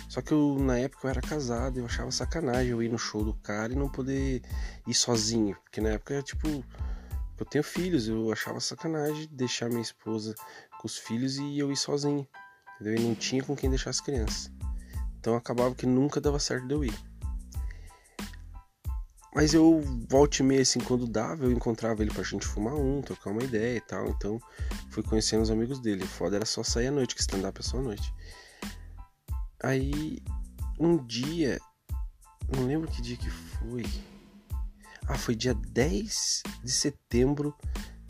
Só 0.08 0.22
que 0.22 0.32
eu, 0.32 0.56
na 0.58 0.78
época 0.78 1.06
eu 1.06 1.10
era 1.10 1.20
casado, 1.20 1.78
eu 1.78 1.84
achava 1.84 2.10
sacanagem 2.10 2.70
eu 2.70 2.82
ir 2.82 2.88
no 2.88 2.98
show 2.98 3.22
do 3.22 3.34
cara 3.34 3.74
e 3.74 3.76
não 3.76 3.90
poder 3.90 4.40
ir 4.86 4.94
sozinho. 4.94 5.54
Porque 5.64 5.82
na 5.82 5.90
época, 5.90 6.22
tipo, 6.22 6.64
eu 7.42 7.46
tenho 7.46 7.64
filhos, 7.64 8.06
eu 8.06 8.30
achava 8.32 8.60
sacanagem 8.60 9.28
deixar 9.32 9.68
minha 9.68 9.82
esposa 9.82 10.34
com 10.78 10.86
os 10.86 10.96
filhos 10.96 11.36
e 11.38 11.58
eu 11.58 11.72
ir 11.72 11.76
sozinho. 11.76 12.26
Entendeu? 12.74 12.94
E 13.02 13.08
não 13.08 13.14
tinha 13.14 13.42
com 13.42 13.56
quem 13.56 13.68
deixar 13.68 13.90
as 13.90 14.00
crianças. 14.00 14.50
Então 15.18 15.34
acabava 15.34 15.74
que 15.74 15.84
nunca 15.84 16.20
dava 16.20 16.38
certo 16.38 16.66
de 16.66 16.74
eu 16.74 16.84
ir. 16.84 16.94
Mas 19.34 19.54
eu 19.54 19.80
volte 20.08 20.40
e 20.40 20.42
meia 20.44 20.62
assim, 20.62 20.78
quando 20.78 21.06
dava, 21.06 21.44
eu 21.44 21.52
encontrava 21.52 22.02
ele 22.02 22.12
pra 22.12 22.22
gente 22.22 22.46
fumar 22.46 22.74
um, 22.74 23.00
trocar 23.00 23.30
uma 23.30 23.42
ideia 23.42 23.78
e 23.78 23.80
tal. 23.80 24.08
Então 24.08 24.38
fui 24.90 25.02
conhecendo 25.02 25.42
os 25.42 25.50
amigos 25.50 25.80
dele. 25.80 26.06
Foda 26.06 26.36
era 26.36 26.46
só 26.46 26.62
sair 26.62 26.88
à 26.88 26.92
noite, 26.92 27.14
que 27.14 27.20
stand-up 27.20 27.58
é 27.58 27.62
só 27.62 27.78
à 27.78 27.82
noite. 27.82 28.14
Aí 29.62 30.18
um 30.78 30.96
dia, 31.04 31.60
não 32.54 32.66
lembro 32.66 32.88
que 32.88 33.02
dia 33.02 33.16
que 33.16 33.30
foi. 33.30 33.84
Ah, 35.08 35.18
foi 35.18 35.34
dia 35.34 35.52
10 35.52 36.42
de 36.62 36.70
setembro 36.70 37.54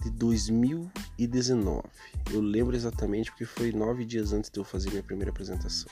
de 0.02 0.10
2019. 0.10 1.82
Eu 2.32 2.40
lembro 2.40 2.76
exatamente 2.76 3.30
porque 3.30 3.44
foi 3.44 3.72
nove 3.72 4.04
dias 4.04 4.32
antes 4.32 4.50
de 4.50 4.58
eu 4.58 4.64
fazer 4.64 4.90
minha 4.90 5.02
primeira 5.02 5.30
apresentação. 5.30 5.90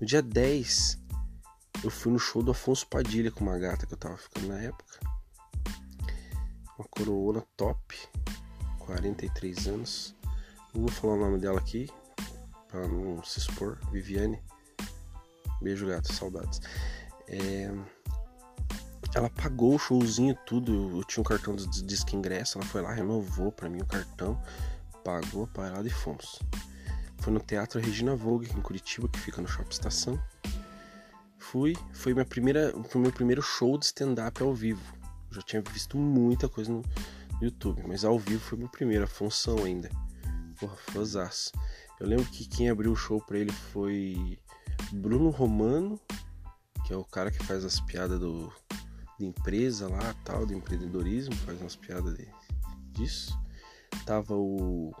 No 0.00 0.06
dia 0.06 0.20
10, 0.20 0.98
eu 1.82 1.90
fui 1.90 2.12
no 2.12 2.18
show 2.18 2.42
do 2.42 2.50
Afonso 2.50 2.86
Padilha 2.86 3.30
com 3.30 3.44
uma 3.44 3.58
gata 3.58 3.86
que 3.86 3.94
eu 3.94 3.98
tava 3.98 4.16
ficando 4.16 4.48
na 4.48 4.60
época. 4.60 5.00
Uma 6.78 6.86
coroona 6.88 7.42
top, 7.56 7.96
43 8.80 9.68
anos. 9.68 10.14
Não 10.74 10.82
vou 10.82 10.90
falar 10.90 11.14
o 11.14 11.20
nome 11.20 11.38
dela 11.38 11.58
aqui, 11.58 11.88
para 12.68 12.86
não 12.86 13.22
se 13.24 13.38
expor. 13.38 13.78
Viviane. 13.90 14.40
Beijo, 15.60 15.86
gato, 15.86 16.12
saudades. 16.12 16.60
É 17.26 17.72
ela 19.14 19.30
pagou 19.30 19.74
o 19.74 19.78
showzinho 19.78 20.36
tudo. 20.46 20.98
Eu 20.98 21.04
tinha 21.04 21.20
um 21.20 21.24
cartão 21.24 21.54
de 21.56 21.82
disque 21.82 22.16
ingresso. 22.16 22.58
Ela 22.58 22.66
foi 22.66 22.82
lá, 22.82 22.92
renovou 22.92 23.50
para 23.50 23.68
mim 23.68 23.80
o 23.80 23.86
cartão, 23.86 24.40
pagou 25.04 25.44
a 25.44 25.46
parada 25.46 25.86
e 25.86 25.90
fomos. 25.90 26.38
Foi 27.18 27.32
no 27.32 27.40
Teatro 27.40 27.80
Regina 27.80 28.14
Vogue, 28.14 28.50
em 28.56 28.60
Curitiba, 28.60 29.08
que 29.08 29.18
fica 29.18 29.40
no 29.40 29.48
Shopping 29.48 29.70
Estação. 29.70 30.22
Fui, 31.38 31.76
foi 31.92 32.12
minha 32.12 32.24
primeira, 32.24 32.74
o 32.76 32.98
meu 32.98 33.12
primeiro 33.12 33.42
show 33.42 33.78
de 33.78 33.86
stand-up 33.86 34.42
ao 34.42 34.54
vivo. 34.54 34.82
Eu 35.30 35.36
já 35.36 35.42
tinha 35.42 35.62
visto 35.62 35.96
muita 35.96 36.48
coisa 36.48 36.70
no, 36.70 36.82
no 36.82 37.44
YouTube, 37.44 37.82
mas 37.86 38.04
ao 38.04 38.18
vivo 38.18 38.40
foi 38.40 38.58
meu 38.58 38.68
primeiro, 38.68 39.04
a 39.04 39.06
função 39.06 39.64
ainda. 39.64 39.90
Porra, 40.60 40.76
fãzaço. 40.76 41.52
Eu 41.98 42.06
lembro 42.06 42.26
que 42.26 42.46
quem 42.46 42.68
abriu 42.68 42.92
o 42.92 42.96
show 42.96 43.20
pra 43.20 43.38
ele 43.38 43.52
foi 43.52 44.38
Bruno 44.92 45.30
Romano, 45.30 45.98
que 46.86 46.92
é 46.92 46.96
o 46.96 47.04
cara 47.04 47.30
que 47.30 47.42
faz 47.42 47.64
as 47.64 47.80
piadas 47.80 48.20
do 48.20 48.52
de 49.18 49.26
empresa 49.26 49.88
lá, 49.88 50.14
tal, 50.24 50.46
de 50.46 50.54
empreendedorismo, 50.54 51.34
faz 51.36 51.60
umas 51.60 51.76
piadas 51.76 52.16
de, 52.16 52.28
disso. 52.92 53.38
Tava 54.06 54.34
o 54.34 54.94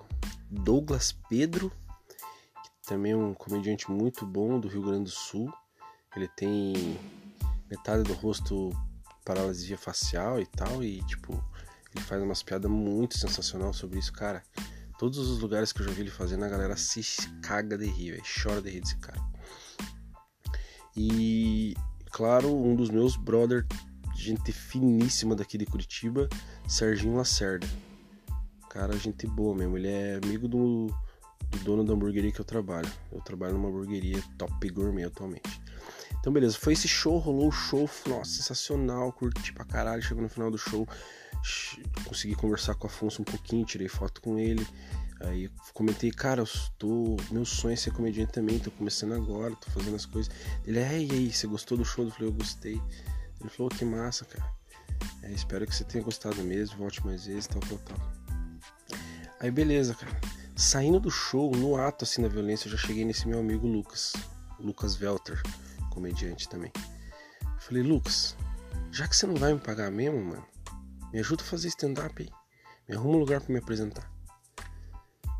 Douglas 0.50 1.12
Pedro, 1.28 1.70
que 2.62 2.88
também 2.88 3.12
é 3.12 3.16
um 3.16 3.34
comediante 3.34 3.90
muito 3.90 4.26
bom 4.26 4.58
do 4.58 4.68
Rio 4.68 4.82
Grande 4.82 5.04
do 5.04 5.10
Sul. 5.10 5.52
Ele 6.16 6.28
tem 6.28 6.98
metade 7.70 8.02
do 8.02 8.14
rosto 8.14 8.70
paralisia 9.24 9.76
facial 9.76 10.40
e 10.40 10.46
tal, 10.46 10.82
e 10.82 11.02
tipo, 11.04 11.32
ele 11.94 12.04
faz 12.04 12.22
umas 12.22 12.42
piadas 12.42 12.70
muito 12.70 13.16
sensacional 13.16 13.72
sobre 13.72 13.98
isso, 13.98 14.12
cara. 14.12 14.42
Todos 14.98 15.18
os 15.18 15.38
lugares 15.38 15.72
que 15.72 15.80
eu 15.80 15.86
já 15.86 15.92
vi 15.92 16.00
ele 16.00 16.10
fazendo, 16.10 16.44
a 16.44 16.48
galera 16.48 16.76
se 16.76 17.02
caga 17.40 17.78
de 17.78 17.86
rir, 17.86 18.12
véio, 18.12 18.22
chora 18.42 18.60
de 18.60 18.70
rir 18.70 18.80
desse 18.80 18.96
cara. 18.96 19.22
E, 20.96 21.76
claro, 22.10 22.52
um 22.52 22.74
dos 22.74 22.90
meus 22.90 23.14
brother 23.14 23.64
gente 24.18 24.50
finíssima 24.50 25.36
daqui 25.36 25.56
de 25.56 25.64
Curitiba, 25.64 26.28
Serginho 26.66 27.16
Lacerda. 27.16 27.66
Cara, 28.68 28.96
gente 28.98 29.26
boa 29.26 29.54
mesmo. 29.54 29.78
Ele 29.78 29.88
é 29.88 30.18
amigo 30.22 30.48
do, 30.48 30.88
do 31.50 31.58
dono 31.64 31.84
da 31.84 31.94
hamburgueria 31.94 32.32
que 32.32 32.40
eu 32.40 32.44
trabalho. 32.44 32.90
Eu 33.12 33.20
trabalho 33.20 33.54
numa 33.54 33.68
hamburgueria 33.68 34.22
top 34.36 34.68
gourmet 34.70 35.04
atualmente. 35.04 35.60
Então, 36.20 36.32
beleza, 36.32 36.58
foi 36.58 36.72
esse 36.72 36.88
show, 36.88 37.16
rolou 37.18 37.48
o 37.48 37.52
show, 37.52 37.88
nossa, 38.06 38.30
sensacional, 38.32 39.12
curti 39.12 39.52
pra 39.52 39.64
caralho. 39.64 40.02
Chegou 40.02 40.22
no 40.22 40.28
final 40.28 40.50
do 40.50 40.58
show, 40.58 40.86
consegui 42.04 42.34
conversar 42.34 42.74
com 42.74 42.88
o 42.88 42.90
Afonso 42.90 43.22
um 43.22 43.24
pouquinho, 43.24 43.64
tirei 43.64 43.88
foto 43.88 44.20
com 44.20 44.36
ele. 44.36 44.66
Aí 45.20 45.48
comentei, 45.72 46.10
cara, 46.10 46.42
eu 46.42 46.48
tô. 46.76 47.16
Meu 47.30 47.44
sonho 47.44 47.72
é 47.72 47.76
ser 47.76 47.92
comediante 47.92 48.32
também, 48.32 48.58
tô 48.58 48.70
começando 48.72 49.14
agora, 49.14 49.54
tô 49.54 49.70
fazendo 49.70 49.94
as 49.94 50.06
coisas. 50.06 50.32
Ele, 50.66 50.80
é, 50.80 51.00
e 51.00 51.10
aí, 51.10 51.32
você 51.32 51.46
gostou 51.46 51.78
do 51.78 51.84
show? 51.84 52.04
Eu 52.04 52.10
falei, 52.10 52.28
eu 52.28 52.32
gostei. 52.32 52.80
Ele 53.40 53.50
falou 53.50 53.70
que 53.70 53.84
massa, 53.84 54.24
cara. 54.24 54.52
É, 55.22 55.30
espero 55.30 55.66
que 55.66 55.74
você 55.74 55.84
tenha 55.84 56.02
gostado 56.02 56.42
mesmo, 56.42 56.78
volte 56.78 57.04
mais 57.04 57.26
vezes, 57.26 57.46
tal, 57.46 57.60
tal, 57.60 57.78
tal. 57.78 57.96
Aí 59.40 59.50
beleza, 59.50 59.94
cara. 59.94 60.20
Saindo 60.56 60.98
do 60.98 61.10
show, 61.10 61.52
no 61.52 61.76
ato 61.76 62.04
assim 62.04 62.22
da 62.22 62.28
violência, 62.28 62.66
eu 62.66 62.72
já 62.72 62.78
cheguei 62.78 63.04
nesse 63.04 63.28
meu 63.28 63.38
amigo 63.38 63.66
Lucas. 63.66 64.12
Lucas 64.58 65.00
Welter, 65.00 65.40
comediante 65.90 66.48
também. 66.48 66.72
Eu 67.42 67.60
falei, 67.60 67.82
Lucas, 67.82 68.36
já 68.90 69.06
que 69.06 69.14
você 69.14 69.26
não 69.26 69.36
vai 69.36 69.52
me 69.52 69.60
pagar 69.60 69.90
mesmo, 69.90 70.20
mano, 70.20 70.44
me 71.12 71.20
ajuda 71.20 71.42
a 71.42 71.46
fazer 71.46 71.68
stand-up 71.68 72.20
aí. 72.20 72.28
Me 72.88 72.96
arruma 72.96 73.16
um 73.16 73.20
lugar 73.20 73.40
para 73.40 73.52
me 73.52 73.60
apresentar. 73.60 74.10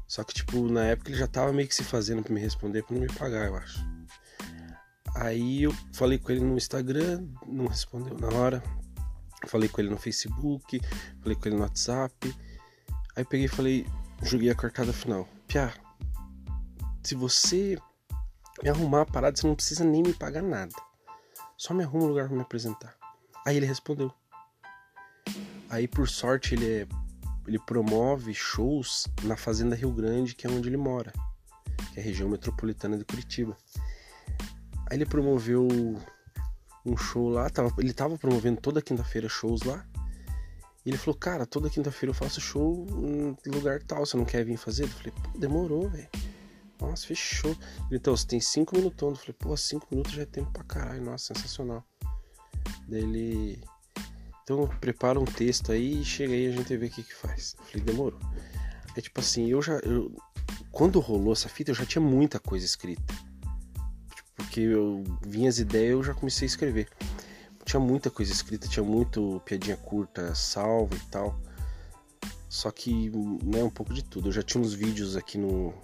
Só 0.07 0.23
que, 0.23 0.33
tipo, 0.33 0.69
na 0.69 0.85
época 0.85 1.11
ele 1.11 1.19
já 1.19 1.27
tava 1.27 1.53
meio 1.53 1.69
que 1.69 1.75
se 1.75 1.83
fazendo 1.83 2.23
pra 2.23 2.33
me 2.33 2.41
responder 2.41 2.83
pra 2.83 2.95
não 2.95 3.03
me 3.03 3.13
pagar, 3.13 3.47
eu 3.47 3.57
acho. 3.57 3.98
Aí 5.15 5.63
eu 5.63 5.73
falei 5.93 6.19
com 6.19 6.33
ele 6.33 6.41
no 6.41 6.57
Instagram, 6.57 7.27
não 7.47 7.67
respondeu 7.67 8.17
na 8.19 8.29
hora. 8.29 8.63
Falei 9.47 9.69
com 9.69 9.81
ele 9.81 9.91
no 9.91 9.97
Facebook, 9.97 10.81
falei 11.21 11.37
com 11.37 11.49
ele 11.49 11.57
no 11.57 11.63
WhatsApp. 11.63 12.35
Aí 13.17 13.25
peguei 13.25 13.47
e 13.47 13.49
falei, 13.49 13.87
joguei 14.23 14.51
a 14.51 14.55
cartada 14.55 14.93
final. 14.93 15.29
Piá, 15.47 15.73
se 17.03 17.15
você 17.15 17.79
me 18.63 18.69
arrumar 18.69 19.03
a 19.03 19.07
parada, 19.07 19.37
você 19.37 19.47
não 19.47 19.55
precisa 19.55 19.85
nem 19.85 20.03
me 20.03 20.13
pagar 20.13 20.43
nada. 20.43 20.75
Só 21.57 21.73
me 21.73 21.85
arruma 21.85 22.05
um 22.05 22.09
lugar 22.09 22.27
pra 22.27 22.37
me 22.37 22.43
apresentar. 22.43 22.97
Aí 23.47 23.57
ele 23.57 23.67
respondeu. 23.67 24.13
Aí 25.71 25.87
por 25.87 26.09
sorte 26.09 26.55
ele 26.55 26.83
é 26.83 26.89
ele 27.49 27.59
promove 27.59 28.35
shows 28.35 29.09
na 29.23 29.35
Fazenda 29.35 29.75
Rio 29.75 29.91
Grande, 29.91 30.35
que 30.35 30.47
é 30.47 30.51
onde 30.51 30.69
ele 30.69 30.77
mora, 30.77 31.15
que 31.95 31.99
é 31.99 32.03
a 32.03 32.05
região 32.05 32.29
metropolitana 32.29 32.99
de 32.99 33.07
Curitiba. 33.07 33.57
Aí 34.91 34.97
ele 34.97 35.07
promoveu 35.07 35.69
um 36.85 36.97
show 36.97 37.29
lá, 37.29 37.49
tava, 37.51 37.73
ele 37.79 37.93
tava 37.93 38.17
promovendo 38.17 38.61
toda 38.61 38.83
quinta-feira 38.83 39.29
shows 39.29 39.63
lá. 39.63 39.85
E 40.85 40.91
ele 40.91 40.97
falou, 40.97 41.19
cara, 41.19 41.45
toda 41.45 41.69
quinta-feira 41.69 42.11
eu 42.11 42.15
faço 42.15 42.41
show 42.41 42.87
em 43.47 43.51
lugar 43.51 43.83
tal, 43.83 44.07
você 44.07 44.17
não 44.17 44.25
quer 44.25 44.45
vir 44.45 44.57
fazer? 44.57 44.85
Eu 44.85 44.89
falei, 44.89 45.13
pô, 45.13 45.39
demorou, 45.39 45.89
velho. 45.91 46.09
Nossa, 46.81 47.07
fechou. 47.07 47.57
Então, 47.91 48.17
você 48.17 48.27
tem 48.27 48.41
cinco 48.41 48.77
minutos. 48.77 49.03
Eu 49.03 49.17
falei, 49.17 49.37
pô, 49.39 49.57
cinco 49.57 49.87
minutos 49.91 50.13
já 50.13 50.23
é 50.23 50.27
tempo 50.27 50.51
pra 50.53 50.63
caralho. 50.63 51.03
Nossa, 51.03 51.35
sensacional. 51.35 51.85
Daí 52.87 53.03
ele 53.03 53.61
então 54.49 54.67
prepara 54.81 55.21
um 55.21 55.27
texto 55.27 55.73
aí 55.73 56.01
e 56.01 56.05
chega 56.07 56.33
aí 56.33 56.47
a 56.47 56.51
gente 56.51 56.75
vê 56.75 56.87
o 56.87 56.91
que 56.91 57.03
que 57.03 57.15
faz. 57.15 57.55
Eu 57.59 57.65
falei, 57.67 57.85
demorou. 57.85 58.19
É 58.97 59.01
tipo 59.01 59.21
assim, 59.21 59.47
eu 59.51 59.61
já. 59.61 59.75
Eu, 59.81 60.11
quando 60.73 60.99
rolou 61.01 61.35
essa 61.35 61.51
fita, 61.51 61.71
eu 61.71 61.75
já 61.75 61.85
tinha 61.85 62.01
muita 62.01 62.39
coisa 62.39 62.65
escrita. 62.65 63.03
Porque 64.49 64.61
eu 64.61 65.05
vinha 65.21 65.51
as 65.51 65.59
ideias 65.59 65.93
eu 65.93 66.03
já 66.03 66.15
comecei 66.15 66.47
a 66.47 66.51
escrever. 66.51 66.89
Tinha 67.67 67.79
muita 67.79 68.11
coisa 68.11 68.33
escrita, 68.33 68.67
tinha 68.67 68.83
muito 68.83 69.43
piadinha 69.45 69.77
curta, 69.77 70.35
salva 70.35 70.97
e 70.97 71.01
tal. 71.11 71.39
Só 72.49 72.71
que, 72.71 73.11
né, 73.45 73.63
um 73.63 73.69
pouco 73.69 73.93
de 73.93 74.03
tudo. 74.03 74.29
Eu 74.29 74.33
já 74.33 74.43
tinha 74.43 74.63
uns 74.63 74.73
vídeos 74.73 75.17
aqui 75.17 75.37
no. 75.37 75.75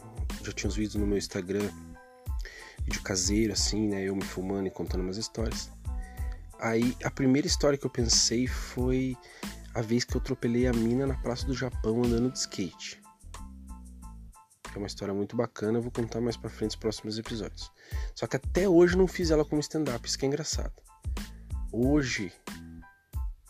Já 0.43 0.51
tinha 0.51 0.67
uns 0.67 0.77
vídeos 0.77 0.95
no 0.95 1.07
meu 1.07 1.19
Instagram. 1.19 1.69
Vídeo 2.83 3.03
caseiro, 3.03 3.53
assim, 3.53 3.87
né? 3.87 4.03
Eu 4.03 4.17
me 4.17 4.25
filmando 4.25 4.67
e 4.67 4.71
contando 4.71 5.03
umas 5.03 5.19
histórias. 5.19 5.71
Aí 6.59 6.97
a 7.05 7.11
primeira 7.11 7.47
história 7.47 7.77
que 7.77 7.85
eu 7.85 7.91
pensei 7.91 8.47
foi 8.47 9.15
a 9.75 9.83
vez 9.83 10.05
que 10.05 10.17
eu 10.17 10.21
atropelei 10.23 10.67
a 10.67 10.73
mina 10.73 11.07
na 11.07 11.15
Praça 11.15 11.47
do 11.47 11.53
Japão 11.53 12.03
andando 12.03 12.33
de 12.33 12.39
skate. 12.39 13.04
É 14.75 14.79
uma 14.79 14.87
história 14.87 15.15
muito 15.15 15.37
bacana, 15.37 15.79
eu 15.79 15.83
vou 15.83 15.91
contar 15.91 16.21
mais 16.21 16.37
pra 16.37 16.51
frente 16.51 16.73
nos 16.73 16.77
próximos 16.77 17.19
episódios. 17.19 17.71
Só 18.15 18.27
que 18.27 18.37
até 18.37 18.69
hoje 18.69 18.97
não 18.97 19.07
fiz 19.07 19.31
ela 19.31 19.45
como 19.45 19.61
stand-up, 19.61 20.07
isso 20.07 20.19
que 20.19 20.25
é 20.25 20.29
engraçado. 20.29 20.73
Hoje, 21.73 22.33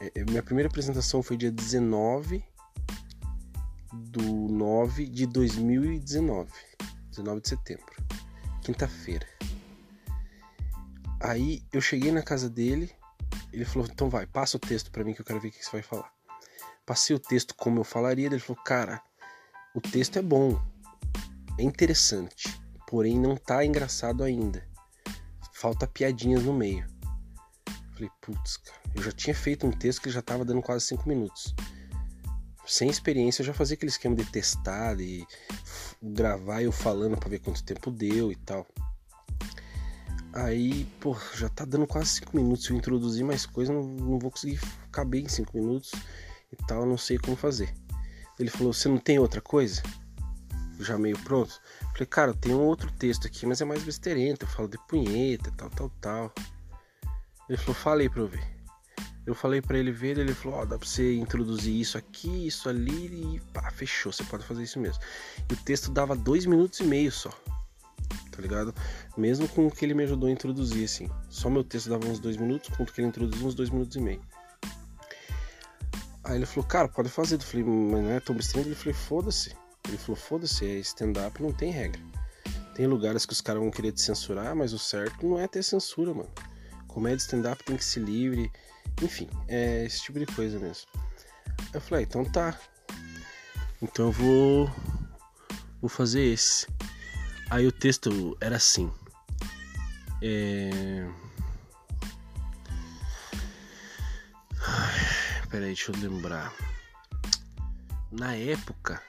é, 0.01 0.21
é 0.21 0.25
minha 0.25 0.43
primeira 0.43 0.69
apresentação 0.69 1.23
foi 1.23 1.37
dia 1.37 1.51
19 1.51 2.45
do 3.93 4.23
9 4.23 5.07
de 5.07 5.27
2019, 5.27 6.51
19 7.11 7.41
de 7.41 7.49
setembro, 7.49 7.95
quinta-feira. 8.63 9.27
Aí 11.21 11.63
eu 11.73 11.81
cheguei 11.81 12.13
na 12.13 12.23
casa 12.23 12.51
dele, 12.51 12.93
ele 13.53 13.65
falou: 13.65 13.89
então 13.91 14.11
vai, 14.11 14.27
passa 14.27 14.57
o 14.57 14.61
texto 14.61 14.91
para 14.91 15.05
mim 15.05 15.15
que 15.15 15.21
eu 15.21 15.25
quero 15.25 15.41
ver 15.41 15.49
o 15.49 15.53
que 15.53 15.65
você 15.65 15.71
vai 15.71 15.83
falar. 15.83 16.13
Passei 16.85 17.17
o 17.17 17.19
texto 17.19 17.55
como 17.55 17.81
eu 17.81 17.85
falaria, 17.85 18.27
ele 18.27 18.39
falou: 18.39 18.63
cara, 18.63 19.01
o 19.75 19.81
texto 19.81 20.19
é 20.19 20.23
bom, 20.23 20.61
é 21.59 21.63
interessante, 21.63 22.61
porém 22.89 23.19
não 23.19 23.37
tá 23.37 23.65
engraçado 23.65 24.23
ainda. 24.25 24.67
Falta 25.53 25.87
piadinhas 25.87 26.43
no 26.43 26.53
meio. 26.53 26.87
Falei, 27.95 28.11
putz, 28.21 28.57
cara, 28.57 28.81
eu 28.95 29.03
já 29.03 29.13
tinha 29.13 29.35
feito 29.35 29.67
um 29.67 29.71
texto 29.71 30.03
que 30.03 30.11
já 30.11 30.21
tava 30.21 30.45
dando 30.45 30.61
quase 30.61 30.87
cinco 30.87 31.09
minutos. 31.09 31.55
Sem 32.67 32.89
experiência, 32.89 33.43
eu 33.43 33.47
já 33.47 33.55
fazia 33.55 33.75
aquele 33.75 33.91
esquema 33.91 34.17
de 34.17 34.25
testar, 34.25 34.97
de 34.97 35.27
gravar 36.03 36.63
eu 36.63 36.73
falando 36.73 37.17
para 37.17 37.29
ver 37.29 37.39
quanto 37.39 37.63
tempo 37.63 37.91
deu 37.91 38.33
e 38.33 38.37
tal. 38.37 38.67
Aí, 40.35 40.85
pô, 40.99 41.17
já 41.35 41.49
tá 41.49 41.65
dando 41.65 41.87
quase 41.87 42.09
5 42.09 42.37
minutos. 42.37 42.65
Se 42.65 42.73
eu 42.73 42.77
introduzir 42.77 43.25
mais 43.25 43.47
coisa, 43.47 43.73
não, 43.73 43.85
não 43.85 44.19
vou 44.19 44.33
conseguir 44.33 44.61
caber 44.91 45.23
em 45.23 45.29
5 45.29 45.57
minutos 45.57 45.93
e 46.53 46.57
tal, 46.67 46.85
não 46.85 46.99
sei 46.99 47.19
como 47.19 47.37
fazer. 47.37 47.73
Ele 48.37 48.51
falou: 48.51 48.73
Você 48.73 48.89
não 48.89 48.99
tem 48.99 49.17
outra 49.19 49.41
coisa? 49.41 49.81
Já 50.81 50.99
meio 50.99 51.19
pronto? 51.21 51.61
Falei, 51.93 52.07
cara, 52.07 52.35
tem 52.35 52.55
um 52.55 52.63
outro 52.63 52.91
texto 52.93 53.27
aqui, 53.27 53.47
mas 53.47 53.61
é 53.61 53.65
mais 53.65 53.83
besteirento. 53.83 54.45
Eu 54.45 54.49
falo 54.49 54.69
de 54.69 54.79
punheta, 54.89 55.53
tal, 55.57 55.71
tal, 55.71 55.91
tal. 56.01 56.33
Ele 57.49 57.59
falou: 57.59 57.75
Falei 57.75 58.09
pra 58.09 58.21
eu 58.21 58.29
ver. 58.29 58.55
Eu 59.27 59.35
falei 59.35 59.63
para 59.63 59.79
ele 59.79 59.93
ver, 59.93 60.19
ele 60.19 60.35
falou: 60.35 60.59
Ó, 60.59 60.63
oh, 60.63 60.67
dá 60.67 60.79
pra 60.79 60.87
você 60.87 61.15
introduzir 61.15 61.81
isso 61.81 61.97
aqui, 61.97 62.47
isso 62.47 62.69
ali 62.69 63.37
e 63.37 63.41
pá, 63.53 63.71
fechou, 63.71 64.13
você 64.13 64.25
pode 64.25 64.45
fazer 64.45 64.63
isso 64.63 64.79
mesmo. 64.79 65.03
E 65.51 65.55
o 65.55 65.57
texto 65.57 65.91
dava 65.91 66.15
dois 66.15 66.45
minutos 66.47 66.81
e 66.81 66.85
meio 66.85 67.11
só 67.13 67.31
tá 68.35 68.43
ligado? 68.43 68.75
Mesmo 69.17 69.49
com 69.49 69.67
o 69.67 69.71
que 69.71 69.85
ele 69.85 69.95
me 69.95 70.03
ajudou 70.05 70.29
a 70.29 70.33
introduzir, 70.33 70.85
assim. 70.85 71.09
Só 71.29 71.49
meu 71.49 71.63
texto 71.63 71.89
dava 71.89 72.07
uns 72.07 72.19
dois 72.19 72.37
minutos, 72.37 72.75
com 72.77 72.83
o 72.83 72.87
que 72.87 73.01
ele 73.01 73.09
introduziu, 73.09 73.47
uns 73.47 73.55
dois 73.55 73.71
minutos 73.71 73.97
e 73.97 74.01
meio. 74.01 74.21
Aí 76.25 76.37
ele 76.37 76.47
falou, 76.47 76.67
cara, 76.67 76.89
pode 76.89 77.09
fazer. 77.09 77.37
Eu 77.37 77.41
falei, 77.41 77.65
mas 77.65 78.03
não 78.03 78.11
é 78.11 78.21
tão 78.21 78.35
besteira? 78.35 78.67
Ele 78.67 78.75
falou, 78.75 78.95
foda-se. 78.95 79.55
Ele 79.89 79.99
falou, 79.99 80.17
foda-se, 80.17 80.65
é 80.65 80.79
stand-up, 80.79 81.43
não 81.43 81.53
tem 81.53 81.71
regra. 81.71 82.01
Tem 82.75 82.87
lugares 82.87 83.25
que 83.25 83.33
os 83.33 83.41
caras 83.41 83.63
vão 83.63 83.71
querer 83.71 83.93
te 83.93 84.01
censurar, 84.01 84.55
mas 84.57 84.73
o 84.73 84.79
certo 84.79 85.27
não 85.27 85.39
é 85.39 85.47
ter 85.47 85.63
censura, 85.63 86.13
mano. 86.13 86.31
Comédia 86.89 87.19
stand-up 87.19 87.63
tem 87.65 87.77
que 87.77 87.85
ser 87.85 88.01
livre. 88.01 88.51
Enfim, 89.03 89.29
é 89.47 89.85
esse 89.85 90.03
tipo 90.03 90.19
de 90.19 90.27
coisa 90.27 90.59
mesmo. 90.59 90.87
Eu 91.73 91.81
falei, 91.81 92.05
ah, 92.05 92.07
então 92.09 92.25
tá. 92.25 92.59
Então 93.83 94.07
eu 94.07 94.13
vou. 94.13 94.71
Vou 95.81 95.89
fazer 95.89 96.23
esse. 96.23 96.67
Aí 97.51 97.67
o 97.67 97.73
texto 97.73 98.37
era 98.41 98.57
assim. 98.57 98.91
É... 100.23 101.07
Peraí, 105.51 105.67
deixa 105.67 105.93
eu 105.93 105.97
lembrar. 105.99 106.53
Na 108.11 108.35
época, 108.35 109.03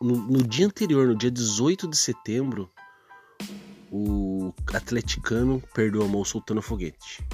no, 0.00 0.16
no, 0.16 0.42
dia 0.42 0.66
anterior, 0.66 1.06
no 1.08 1.16
dia 1.16 1.30
18 1.30 1.88
de 1.88 1.96
setembro, 1.96 2.70
o 3.90 4.52
atleticano 4.72 5.62
perdeu 5.74 6.02
a 6.02 6.08
mão 6.08 6.24
soltando 6.24 6.62
foguete. 6.62 7.26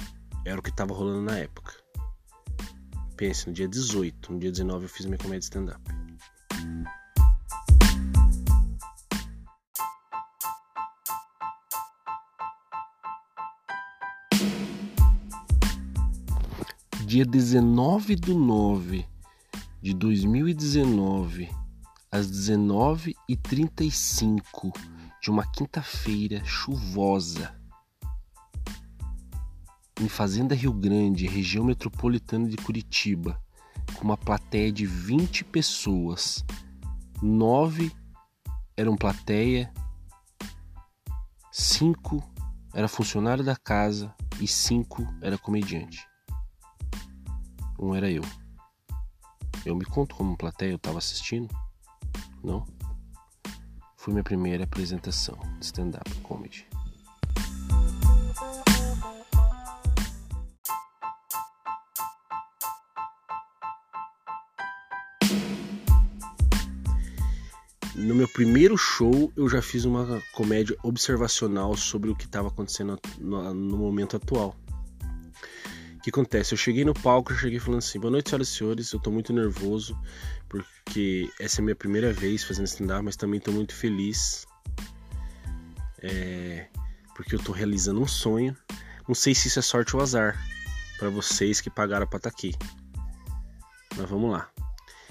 Era 0.45 0.59
o 0.59 0.63
que 0.63 0.71
tava 0.71 0.93
rolando 0.93 1.21
na 1.21 1.37
época. 1.37 1.73
Pense, 3.15 3.47
no 3.47 3.53
dia 3.53 3.67
18, 3.67 4.33
no 4.33 4.39
dia 4.39 4.51
19 4.51 4.85
eu 4.85 4.89
fiz 4.89 5.05
minha 5.05 5.17
comédia 5.17 5.45
stand-up. 5.45 5.81
dia 17.05 17.23
19 17.23 18.15
do 18.17 18.33
9 18.33 19.05
de 19.81 19.93
2019, 19.93 21.49
às 22.15 22.31
19h35 22.31 24.71
de 25.21 25.29
uma 25.29 25.45
quinta-feira 25.51 26.41
chuvosa, 26.45 27.53
em 29.99 30.07
Fazenda 30.07 30.55
Rio 30.55 30.71
Grande, 30.71 31.27
região 31.27 31.65
metropolitana 31.65 32.47
de 32.47 32.55
Curitiba, 32.55 33.37
com 33.95 34.05
uma 34.05 34.15
plateia 34.15 34.71
de 34.71 34.85
20 34.85 35.43
pessoas. 35.43 36.45
Nove 37.21 37.91
eram 38.77 38.95
plateia, 38.95 39.69
cinco 41.51 42.23
era 42.73 42.87
funcionário 42.87 43.43
da 43.43 43.57
casa 43.57 44.15
e 44.39 44.47
cinco 44.47 45.05
era 45.21 45.37
comediante. 45.37 46.07
Um 47.77 47.93
era 47.93 48.09
eu. 48.09 48.23
Eu 49.65 49.75
me 49.75 49.83
conto 49.83 50.15
como 50.15 50.37
plateia, 50.37 50.71
eu 50.71 50.77
estava 50.77 50.99
assistindo? 50.99 51.53
Não. 52.45 52.63
Foi 53.97 54.13
minha 54.13 54.23
primeira 54.23 54.65
apresentação 54.65 55.35
de 55.59 55.65
stand-up 55.65 56.09
comedy. 56.21 56.67
no 67.95 68.13
meu 68.13 68.27
primeiro 68.27 68.77
show 68.77 69.31
eu 69.35 69.49
já 69.49 69.61
fiz 69.61 69.85
uma 69.85 70.21
comédia 70.33 70.77
observacional 70.83 71.75
sobre 71.75 72.11
o 72.11 72.15
que 72.15 72.25
estava 72.25 72.49
acontecendo 72.49 72.99
no, 73.17 73.77
momento 73.77 74.17
atual. 74.17 74.55
Que 76.05 76.11
acontece? 76.11 76.53
Eu 76.53 76.57
cheguei 76.59 76.85
no 76.85 76.93
palco, 76.93 77.33
eu 77.33 77.35
cheguei 77.35 77.57
falando 77.57 77.79
assim: 77.79 77.99
boa 77.99 78.11
noite, 78.11 78.29
senhoras 78.29 78.47
e 78.47 78.51
senhores, 78.51 78.91
eu 78.91 78.99
tô 78.99 79.09
muito 79.09 79.33
nervoso 79.33 79.99
porque 80.47 81.27
essa 81.39 81.59
é 81.59 81.61
a 81.61 81.65
minha 81.65 81.75
primeira 81.75 82.13
vez 82.13 82.43
fazendo 82.43 82.67
stand-up, 82.67 83.03
mas 83.03 83.15
também 83.15 83.39
tô 83.39 83.51
muito 83.51 83.73
feliz 83.73 84.45
é, 86.03 86.67
porque 87.15 87.33
eu 87.33 87.39
tô 87.39 87.51
realizando 87.51 87.99
um 87.99 88.05
sonho. 88.05 88.55
Não 89.07 89.15
sei 89.15 89.33
se 89.33 89.47
isso 89.47 89.57
é 89.57 89.63
sorte 89.63 89.95
ou 89.95 90.01
azar 90.03 90.39
para 90.99 91.09
vocês 91.09 91.59
que 91.59 91.71
pagaram 91.71 92.05
pra 92.05 92.17
estar 92.17 92.29
tá 92.29 92.35
aqui. 92.37 92.53
Mas 93.97 94.07
vamos 94.07 94.31
lá. 94.31 94.47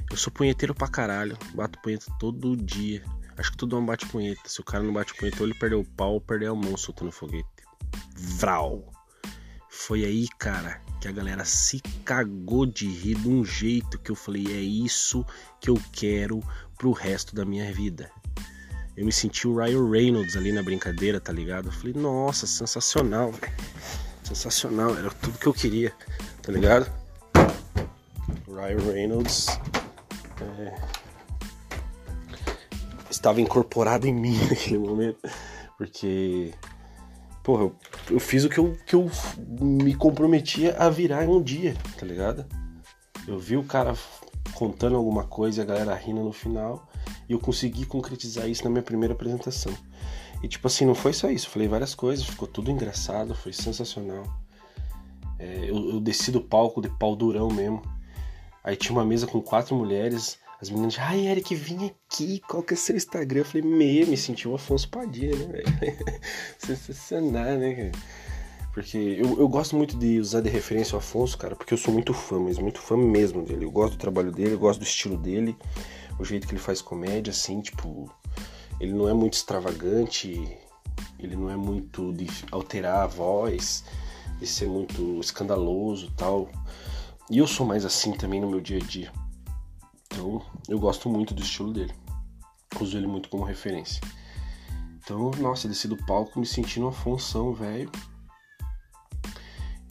Eu 0.08 0.16
sou 0.16 0.32
punheteiro 0.32 0.76
pra 0.76 0.86
caralho, 0.86 1.36
bato 1.56 1.76
punheta 1.82 2.06
todo 2.20 2.56
dia. 2.56 3.02
Acho 3.36 3.50
que 3.50 3.56
todo 3.56 3.74
mundo 3.74 3.86
bate 3.86 4.06
punheta. 4.06 4.48
Se 4.48 4.60
o 4.60 4.64
cara 4.64 4.84
não 4.84 4.92
bate 4.92 5.12
punheta, 5.14 5.38
ou 5.40 5.46
ele 5.48 5.58
perdeu 5.58 5.80
o 5.80 5.84
pau 5.84 6.12
ou 6.12 6.20
perdeu 6.20 6.52
a 6.52 6.54
mão 6.54 6.76
soltando 6.76 7.10
foguete. 7.10 7.48
Vral! 8.16 8.92
Foi 9.68 10.04
aí, 10.04 10.28
cara, 10.38 10.83
que 11.04 11.08
a 11.08 11.12
galera 11.12 11.44
se 11.44 11.82
cagou 12.02 12.64
de 12.64 12.88
rir 12.88 13.16
de 13.18 13.28
um 13.28 13.44
jeito 13.44 13.98
que 13.98 14.10
eu 14.10 14.16
falei: 14.16 14.46
é 14.46 14.60
isso 14.60 15.22
que 15.60 15.68
eu 15.68 15.78
quero 15.92 16.42
pro 16.78 16.92
resto 16.92 17.34
da 17.34 17.44
minha 17.44 17.70
vida. 17.74 18.10
Eu 18.96 19.04
me 19.04 19.12
senti 19.12 19.46
o 19.46 19.54
Ryan 19.54 19.90
Reynolds 19.90 20.34
ali 20.34 20.50
na 20.50 20.62
brincadeira, 20.62 21.20
tá 21.20 21.30
ligado? 21.30 21.68
Eu 21.68 21.72
falei: 21.72 21.92
nossa, 21.92 22.46
sensacional, 22.46 23.32
velho. 23.32 23.52
Sensacional, 24.22 24.96
era 24.96 25.10
tudo 25.10 25.36
que 25.36 25.46
eu 25.46 25.52
queria, 25.52 25.92
tá 26.40 26.50
ligado? 26.50 26.90
Ryan 28.48 28.90
Reynolds 28.90 29.48
é, 30.40 30.74
estava 33.10 33.42
incorporado 33.42 34.06
em 34.06 34.14
mim 34.14 34.38
naquele 34.48 34.78
momento, 34.78 35.28
porque, 35.76 36.54
porra, 37.44 37.64
eu, 37.64 37.76
eu, 38.10 38.18
fiz 38.18 38.42
o 38.42 38.48
que 38.48 38.58
eu, 38.58 38.76
que 38.86 38.96
eu 38.96 39.08
me 39.60 39.94
comprometia 39.94 40.74
a 40.78 40.88
virar 40.88 41.24
em 41.24 41.28
um 41.28 41.42
dia, 41.42 41.76
tá 41.98 42.04
ligado? 42.04 42.46
Eu 43.28 43.38
vi 43.38 43.56
o 43.56 43.62
cara 43.62 43.94
contando 44.54 44.96
alguma 44.96 45.24
coisa 45.24 45.60
e 45.60 45.62
a 45.62 45.66
galera 45.66 45.94
rindo 45.94 46.22
no 46.22 46.32
final, 46.32 46.88
e 47.28 47.32
eu 47.32 47.38
consegui 47.38 47.84
concretizar 47.84 48.48
isso 48.48 48.64
na 48.64 48.70
minha 48.70 48.82
primeira 48.82 49.14
apresentação. 49.14 49.72
E 50.42 50.48
tipo 50.48 50.66
assim, 50.66 50.86
não 50.86 50.94
foi 50.94 51.12
só 51.12 51.30
isso, 51.30 51.46
eu 51.46 51.50
falei 51.50 51.68
várias 51.68 51.94
coisas, 51.94 52.26
ficou 52.26 52.48
tudo 52.48 52.70
engraçado, 52.70 53.34
foi 53.34 53.52
sensacional. 53.52 54.24
É, 55.38 55.68
eu, 55.68 55.90
eu 55.90 56.00
desci 56.00 56.30
do 56.30 56.40
palco 56.40 56.80
de 56.80 56.88
pau 56.88 57.14
durão 57.14 57.48
mesmo. 57.48 57.82
Aí 58.62 58.76
tinha 58.76 58.96
uma 58.96 59.04
mesa 59.04 59.26
com 59.26 59.42
quatro 59.42 59.76
mulheres. 59.76 60.38
As 60.64 60.70
meninas, 60.70 60.96
ai, 60.98 61.26
Eric, 61.26 61.54
vim 61.54 61.84
aqui, 61.84 62.40
qual 62.48 62.62
que 62.62 62.72
é 62.72 62.76
seu 62.78 62.96
Instagram? 62.96 63.40
Eu 63.40 63.44
falei, 63.44 63.68
meio, 63.68 64.06
me 64.06 64.16
senti 64.16 64.48
o 64.48 64.54
Afonso 64.54 64.88
Padilha, 64.88 65.36
né, 65.36 65.46
velho? 65.46 65.96
Sensacional, 66.56 67.58
né? 67.58 67.92
Porque 68.72 68.96
eu, 68.96 69.38
eu 69.38 69.46
gosto 69.46 69.76
muito 69.76 69.94
de 69.98 70.18
usar 70.18 70.40
de 70.40 70.48
referência 70.48 70.94
o 70.94 70.98
Afonso, 70.98 71.36
cara, 71.36 71.54
porque 71.54 71.74
eu 71.74 71.76
sou 71.76 71.92
muito 71.92 72.14
fã, 72.14 72.40
mas 72.40 72.58
muito 72.58 72.80
fã 72.80 72.96
mesmo 72.96 73.42
dele. 73.42 73.66
Eu 73.66 73.70
gosto 73.70 73.92
do 73.92 73.98
trabalho 73.98 74.32
dele, 74.32 74.54
eu 74.54 74.58
gosto 74.58 74.80
do 74.80 74.86
estilo 74.86 75.18
dele, 75.18 75.54
o 76.18 76.24
jeito 76.24 76.46
que 76.46 76.54
ele 76.54 76.62
faz 76.62 76.80
comédia, 76.80 77.30
assim, 77.30 77.60
tipo. 77.60 78.10
Ele 78.80 78.94
não 78.94 79.06
é 79.06 79.12
muito 79.12 79.34
extravagante, 79.34 80.48
ele 81.18 81.36
não 81.36 81.50
é 81.50 81.56
muito 81.56 82.10
de 82.14 82.26
alterar 82.50 83.02
a 83.02 83.06
voz, 83.06 83.84
de 84.40 84.46
ser 84.46 84.66
muito 84.66 85.20
escandaloso 85.20 86.10
tal. 86.16 86.48
E 87.30 87.36
eu 87.36 87.46
sou 87.46 87.66
mais 87.66 87.84
assim 87.84 88.12
também 88.12 88.40
no 88.40 88.48
meu 88.48 88.62
dia 88.62 88.78
a 88.78 88.86
dia. 88.86 89.23
Então, 90.14 90.40
eu 90.68 90.78
gosto 90.78 91.08
muito 91.08 91.34
do 91.34 91.42
estilo 91.42 91.72
dele. 91.72 91.92
Uso 92.80 92.96
ele 92.96 93.06
muito 93.06 93.28
como 93.28 93.42
referência. 93.42 94.00
Então, 94.96 95.32
nossa, 95.32 95.66
desci 95.66 95.88
do 95.88 95.96
palco 95.96 96.38
me 96.38 96.46
sentindo 96.46 96.86
uma 96.86 96.92
função, 96.92 97.52
velho. 97.52 97.90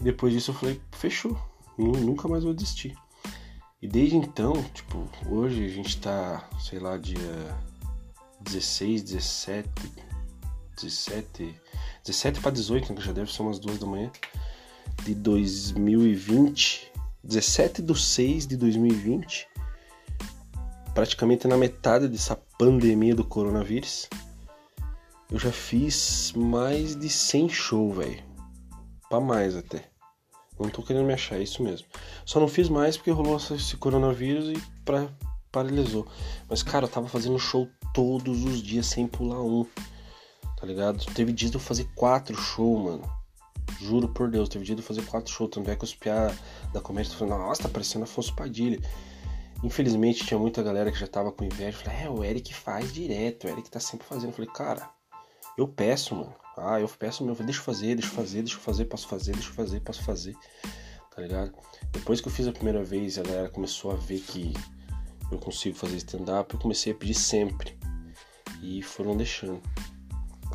Depois 0.01 0.33
disso 0.33 0.51
eu 0.51 0.55
falei, 0.55 0.81
fechou. 0.93 1.38
Nunca 1.77 2.27
mais 2.29 2.45
vou 2.45 2.53
desistir. 2.53 2.97
E 3.81 3.88
desde 3.88 4.15
então, 4.15 4.53
tipo, 4.73 5.09
hoje 5.29 5.65
a 5.65 5.69
gente 5.69 5.99
tá, 5.99 6.49
sei 6.57 6.79
lá, 6.79 6.97
dia 6.97 7.17
16, 8.39 9.03
17, 9.03 9.69
17, 10.77 11.62
17 12.05 12.39
para 12.39 12.51
18, 12.51 12.89
né, 12.89 12.95
que 12.95 13.05
já 13.05 13.12
deve 13.12 13.31
ser 13.31 13.41
umas 13.41 13.59
duas 13.59 13.77
da 13.77 13.86
manhã, 13.86 14.09
de 15.03 15.13
2020. 15.13 16.93
17 17.25 17.81
de 17.81 17.97
6 17.97 18.47
de 18.47 18.57
2020, 18.57 19.47
praticamente 20.93 21.47
na 21.47 21.58
metade 21.58 22.08
dessa 22.08 22.36
pandemia 22.58 23.15
do 23.15 23.23
coronavírus, 23.23 24.08
eu 25.32 25.39
já 25.39 25.51
fiz 25.51 26.32
mais 26.36 26.95
de 26.95 27.10
100 27.10 27.49
shows, 27.49 27.97
velho. 27.97 28.23
Pra 29.10 29.19
mais 29.19 29.56
até. 29.56 29.89
Não 30.60 30.69
tô 30.69 30.84
querendo 30.84 31.06
me 31.06 31.13
achar, 31.13 31.38
é 31.38 31.43
isso 31.43 31.63
mesmo. 31.63 31.88
Só 32.25 32.39
não 32.39 32.47
fiz 32.47 32.69
mais 32.69 32.95
porque 32.95 33.12
rolou 33.12 33.38
esse 33.38 33.75
coronavírus 33.77 34.49
e 34.49 34.62
pra, 34.86 35.10
paralisou. 35.51 36.08
Mas, 36.47 36.62
cara, 36.62 36.86
eu 36.86 36.89
tava 36.89 37.08
fazendo 37.08 37.39
show 37.39 37.67
todos 37.93 38.43
os 38.43 38.62
dias 38.62 38.86
sem 38.86 39.08
pular 39.08 39.41
um. 39.41 39.65
Tá 40.58 40.65
ligado? 40.65 41.03
Teve 41.13 41.34
dias 41.34 41.51
de 41.51 41.58
eu 41.58 41.62
fazer 41.62 41.88
quatro 41.95 42.36
shows, 42.36 42.84
mano. 42.84 43.23
Juro 43.82 44.08
por 44.08 44.29
Deus, 44.29 44.47
teve 44.47 44.63
dia 44.63 44.75
de 44.75 44.82
fazer 44.82 45.03
quatro 45.06 45.34
shows. 45.34 45.49
Tanto 45.51 45.69
é 45.69 45.75
que 45.75 45.84
os 45.84 45.95
piá 45.95 46.32
da 46.71 46.79
comédia 46.79 47.12
falando, 47.17 47.39
nossa, 47.39 47.63
tá 47.63 47.69
parecendo 47.69 48.03
Afonso 48.03 48.36
Padilha. 48.36 48.79
Infelizmente 49.63 50.26
tinha 50.26 50.38
muita 50.38 50.62
galera 50.62 50.91
que 50.91 50.99
já 50.99 51.08
tava 51.08 51.32
com 51.32 51.43
inveja. 51.43 51.78
Falei, 51.78 52.04
é, 52.04 52.10
o 52.10 52.23
Eric 52.23 52.54
faz 52.54 52.91
direto, 52.91 53.45
o 53.45 53.49
Eric 53.49 53.69
tá 53.71 53.80
sempre 53.80 54.06
fazendo. 54.06 54.30
Eu 54.30 54.34
falei, 54.34 54.52
cara, 54.52 54.89
eu 55.58 55.67
peço, 55.67 56.15
mano. 56.15 56.36
Ah, 56.58 56.80
eu 56.80 56.88
peço 56.88 57.26
mesmo. 57.26 57.43
Deixa 57.45 57.60
eu 57.60 57.63
fazer, 57.63 57.95
deixa 57.95 58.10
eu 58.12 58.13
fazer, 58.13 58.41
deixa 58.41 58.58
eu 58.58 58.62
fazer, 58.62 58.86
posso 58.86 59.08
fazer, 59.08 59.32
deixa 59.32 59.49
eu 59.49 59.54
fazer, 59.54 59.80
posso 59.80 60.04
fazer. 60.04 60.36
Tá 61.15 61.21
ligado? 61.21 61.54
Depois 61.91 62.19
que 62.19 62.28
eu 62.28 62.32
fiz 62.32 62.47
a 62.47 62.52
primeira 62.52 62.84
vez, 62.84 63.17
a 63.17 63.23
galera 63.23 63.49
começou 63.49 63.91
a 63.91 63.95
ver 63.95 64.19
que 64.19 64.54
eu 65.32 65.39
consigo 65.39 65.78
fazer 65.78 65.95
stand-up, 65.97 66.54
eu 66.54 66.60
comecei 66.60 66.91
a 66.91 66.95
pedir 66.95 67.13
sempre. 67.13 67.78
E 68.62 68.82
foram 68.82 69.15
deixando. 69.15 69.62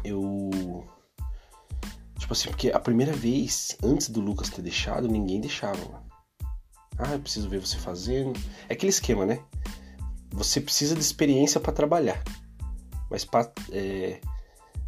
Eu 0.05 0.51
Tipo 2.18 2.33
assim, 2.33 2.49
porque 2.51 2.71
a 2.71 2.79
primeira 2.79 3.12
vez, 3.12 3.77
antes 3.83 4.11
do 4.11 4.21
Lucas 4.21 4.51
ter 4.51 4.61
deixado, 4.61 5.09
ninguém 5.09 5.40
deixava, 5.40 5.79
mano. 5.79 6.08
Ah, 6.98 7.12
eu 7.12 7.20
preciso 7.20 7.48
ver 7.48 7.61
você 7.61 7.76
fazendo. 7.78 8.32
É 8.68 8.72
aquele 8.72 8.90
esquema, 8.90 9.24
né? 9.24 9.40
Você 10.30 10.61
precisa 10.61 10.94
de 10.94 11.00
experiência 11.00 11.61
para 11.61 11.72
trabalhar. 11.72 12.22
Mas 13.11 13.24
para 13.24 13.50
é... 13.70 14.20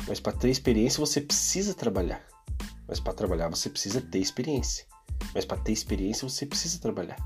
mas 0.06 0.20
para 0.20 0.32
ter 0.32 0.50
experiência 0.50 1.00
você 1.00 1.20
precisa 1.20 1.72
trabalhar. 1.72 2.22
Mas 2.86 2.98
para 2.98 3.12
trabalhar 3.12 3.48
você 3.48 3.70
precisa 3.70 4.00
ter 4.00 4.18
experiência. 4.18 4.84
Mas 5.34 5.44
para 5.44 5.58
ter 5.58 5.72
experiência 5.72 6.28
você 6.28 6.44
precisa 6.44 6.78
trabalhar. 6.80 7.16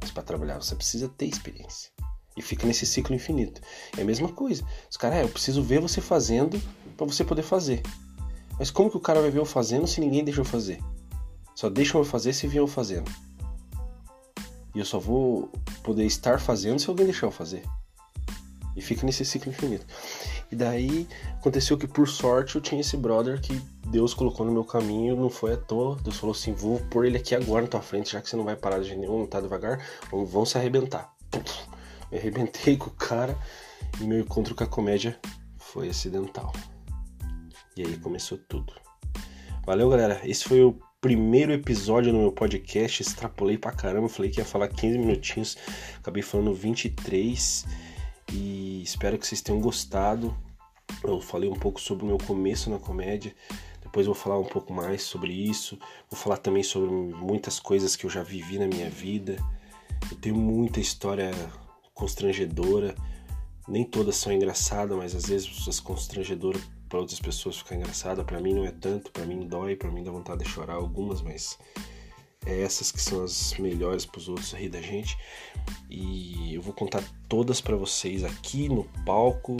Mas 0.00 0.10
para 0.10 0.22
trabalhar 0.22 0.56
você 0.62 0.74
precisa 0.76 1.08
ter 1.08 1.26
experiência. 1.26 1.90
E 2.36 2.42
fica 2.42 2.66
nesse 2.66 2.86
ciclo 2.86 3.14
infinito. 3.14 3.60
É 3.98 4.02
a 4.02 4.04
mesma 4.04 4.32
coisa. 4.32 4.64
Os 4.88 4.96
caras, 4.96 5.18
é, 5.18 5.22
eu 5.24 5.28
preciso 5.28 5.62
ver 5.62 5.80
você 5.80 6.00
fazendo 6.00 6.60
para 6.96 7.04
você 7.04 7.24
poder 7.24 7.42
fazer. 7.42 7.82
Mas 8.58 8.70
como 8.70 8.90
que 8.90 8.96
o 8.96 9.00
cara 9.00 9.20
vai 9.20 9.30
ver 9.30 9.40
eu 9.40 9.44
fazendo 9.44 9.86
se 9.86 10.00
ninguém 10.00 10.24
deixa 10.24 10.40
eu 10.40 10.44
fazer? 10.44 10.80
Só 11.54 11.68
deixam 11.68 12.00
eu 12.00 12.04
fazer 12.04 12.32
se 12.32 12.46
viam 12.46 12.64
eu 12.64 12.68
fazendo. 12.68 13.10
E 14.74 14.78
eu 14.78 14.84
só 14.84 14.98
vou 14.98 15.50
poder 15.82 16.04
estar 16.04 16.40
fazendo 16.40 16.78
se 16.78 16.88
alguém 16.88 17.06
deixar 17.06 17.26
eu 17.26 17.30
fazer. 17.30 17.62
E 18.76 18.80
fica 18.80 19.04
nesse 19.04 19.24
ciclo 19.24 19.50
infinito. 19.50 19.84
E 20.50 20.56
daí 20.56 21.06
aconteceu 21.34 21.76
que 21.76 21.86
por 21.86 22.08
sorte 22.08 22.56
eu 22.56 22.60
tinha 22.60 22.80
esse 22.80 22.96
brother 22.96 23.40
que 23.40 23.60
Deus 23.88 24.14
colocou 24.14 24.46
no 24.46 24.52
meu 24.52 24.64
caminho, 24.64 25.16
não 25.16 25.30
foi 25.30 25.54
à 25.54 25.56
toa. 25.56 25.96
Deus 26.02 26.16
falou 26.16 26.34
assim: 26.34 26.52
vou 26.52 26.78
pôr 26.90 27.04
ele 27.04 27.16
aqui 27.16 27.34
agora 27.34 27.62
na 27.62 27.68
tua 27.68 27.82
frente, 27.82 28.12
já 28.12 28.20
que 28.20 28.28
você 28.28 28.36
não 28.36 28.44
vai 28.44 28.56
parar 28.56 28.80
de 28.80 28.94
nenhum, 28.96 29.18
não 29.18 29.26
tá 29.26 29.40
devagar, 29.40 29.84
vão 30.10 30.44
se 30.44 30.56
arrebentar. 30.56 31.12
Me 32.10 32.18
arrebentei 32.18 32.76
com 32.76 32.86
o 32.86 32.94
cara 32.94 33.36
e 34.00 34.04
meu 34.04 34.20
encontro 34.20 34.54
com 34.54 34.64
a 34.64 34.66
comédia 34.66 35.18
foi 35.58 35.88
acidental. 35.88 36.52
E 37.76 37.82
aí 37.82 37.96
começou 37.98 38.36
tudo. 38.36 38.72
Valeu, 39.64 39.88
galera. 39.88 40.20
Esse 40.24 40.44
foi 40.44 40.62
o 40.62 40.76
primeiro 41.00 41.52
episódio 41.52 42.12
no 42.12 42.20
meu 42.20 42.32
podcast. 42.32 43.02
Extrapolei 43.02 43.56
pra 43.56 43.72
caramba. 43.72 44.08
Falei 44.08 44.30
que 44.30 44.40
ia 44.40 44.44
falar 44.44 44.68
15 44.68 44.98
minutinhos. 44.98 45.56
Acabei 45.98 46.22
falando 46.22 46.54
23. 46.54 47.64
E 48.32 48.82
espero 48.82 49.18
que 49.18 49.26
vocês 49.26 49.40
tenham 49.40 49.60
gostado. 49.60 50.36
Eu 51.02 51.20
falei 51.20 51.48
um 51.48 51.54
pouco 51.54 51.80
sobre 51.80 52.04
o 52.04 52.06
meu 52.06 52.18
começo 52.18 52.68
na 52.70 52.78
comédia. 52.78 53.34
Depois 53.82 54.06
vou 54.06 54.14
falar 54.14 54.38
um 54.38 54.44
pouco 54.44 54.72
mais 54.72 55.02
sobre 55.02 55.32
isso. 55.32 55.78
Vou 56.10 56.20
falar 56.20 56.36
também 56.36 56.62
sobre 56.62 56.90
muitas 56.90 57.58
coisas 57.58 57.96
que 57.96 58.04
eu 58.04 58.10
já 58.10 58.22
vivi 58.22 58.58
na 58.58 58.66
minha 58.66 58.90
vida. 58.90 59.36
Eu 60.10 60.16
tenho 60.18 60.36
muita 60.36 60.80
história 60.80 61.30
constrangedora. 61.94 62.94
Nem 63.66 63.84
todas 63.84 64.16
são 64.16 64.32
engraçadas, 64.32 64.96
mas 64.96 65.14
às 65.14 65.26
vezes 65.26 65.66
as 65.66 65.80
constrangedoras 65.80 66.60
para 66.90 66.98
outras 66.98 67.20
pessoas 67.20 67.56
ficar 67.56 67.76
engraçada, 67.76 68.24
para 68.24 68.40
mim 68.40 68.52
não 68.52 68.66
é 68.66 68.72
tanto, 68.72 69.12
para 69.12 69.24
mim 69.24 69.46
dói, 69.46 69.76
para 69.76 69.90
mim 69.92 70.02
dá 70.02 70.10
vontade 70.10 70.42
de 70.42 70.50
chorar 70.50 70.74
algumas, 70.74 71.22
mas 71.22 71.56
é 72.44 72.62
essas 72.62 72.90
que 72.90 73.00
são 73.00 73.22
as 73.22 73.54
melhores 73.54 74.04
para 74.04 74.18
os 74.18 74.28
outros 74.28 74.52
rir 74.52 74.68
da 74.68 74.82
gente. 74.82 75.16
E 75.88 76.52
eu 76.52 76.60
vou 76.60 76.74
contar 76.74 77.02
todas 77.28 77.60
para 77.60 77.76
vocês 77.76 78.24
aqui 78.24 78.68
no 78.68 78.84
palco, 79.06 79.56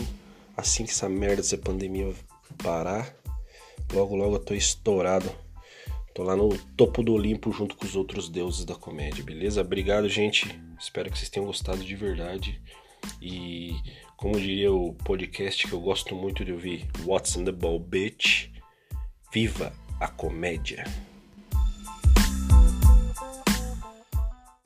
assim 0.57 0.85
que 0.85 0.91
essa 0.91 1.09
merda 1.09 1.37
dessa 1.37 1.57
pandemia 1.57 2.13
parar. 2.63 3.15
Logo, 3.93 4.17
logo 4.17 4.35
eu 4.35 4.45
tô 4.45 4.53
estourado. 4.53 5.31
Tô 6.13 6.25
lá 6.25 6.35
no 6.35 6.59
topo 6.77 7.01
do 7.01 7.13
Olimpo 7.13 7.53
junto 7.53 7.77
com 7.77 7.85
os 7.85 7.95
outros 7.95 8.29
deuses 8.29 8.65
da 8.65 8.75
comédia, 8.75 9.23
beleza? 9.23 9.61
Obrigado, 9.61 10.09
gente. 10.09 10.61
Espero 10.81 11.09
que 11.09 11.17
vocês 11.17 11.31
tenham 11.31 11.47
gostado 11.47 11.85
de 11.85 11.95
verdade. 11.95 12.61
E 13.23 13.77
como 14.21 14.39
diria 14.39 14.71
o 14.71 14.93
podcast 14.93 15.67
que 15.67 15.73
eu 15.73 15.81
gosto 15.81 16.15
muito 16.15 16.45
de 16.45 16.53
ouvir, 16.53 16.87
What's 17.07 17.37
in 17.37 17.45
the 17.45 17.53
Ball 17.53 17.79
Bitch? 17.79 18.51
Viva 19.33 19.73
a 19.99 20.09
comédia! 20.09 20.85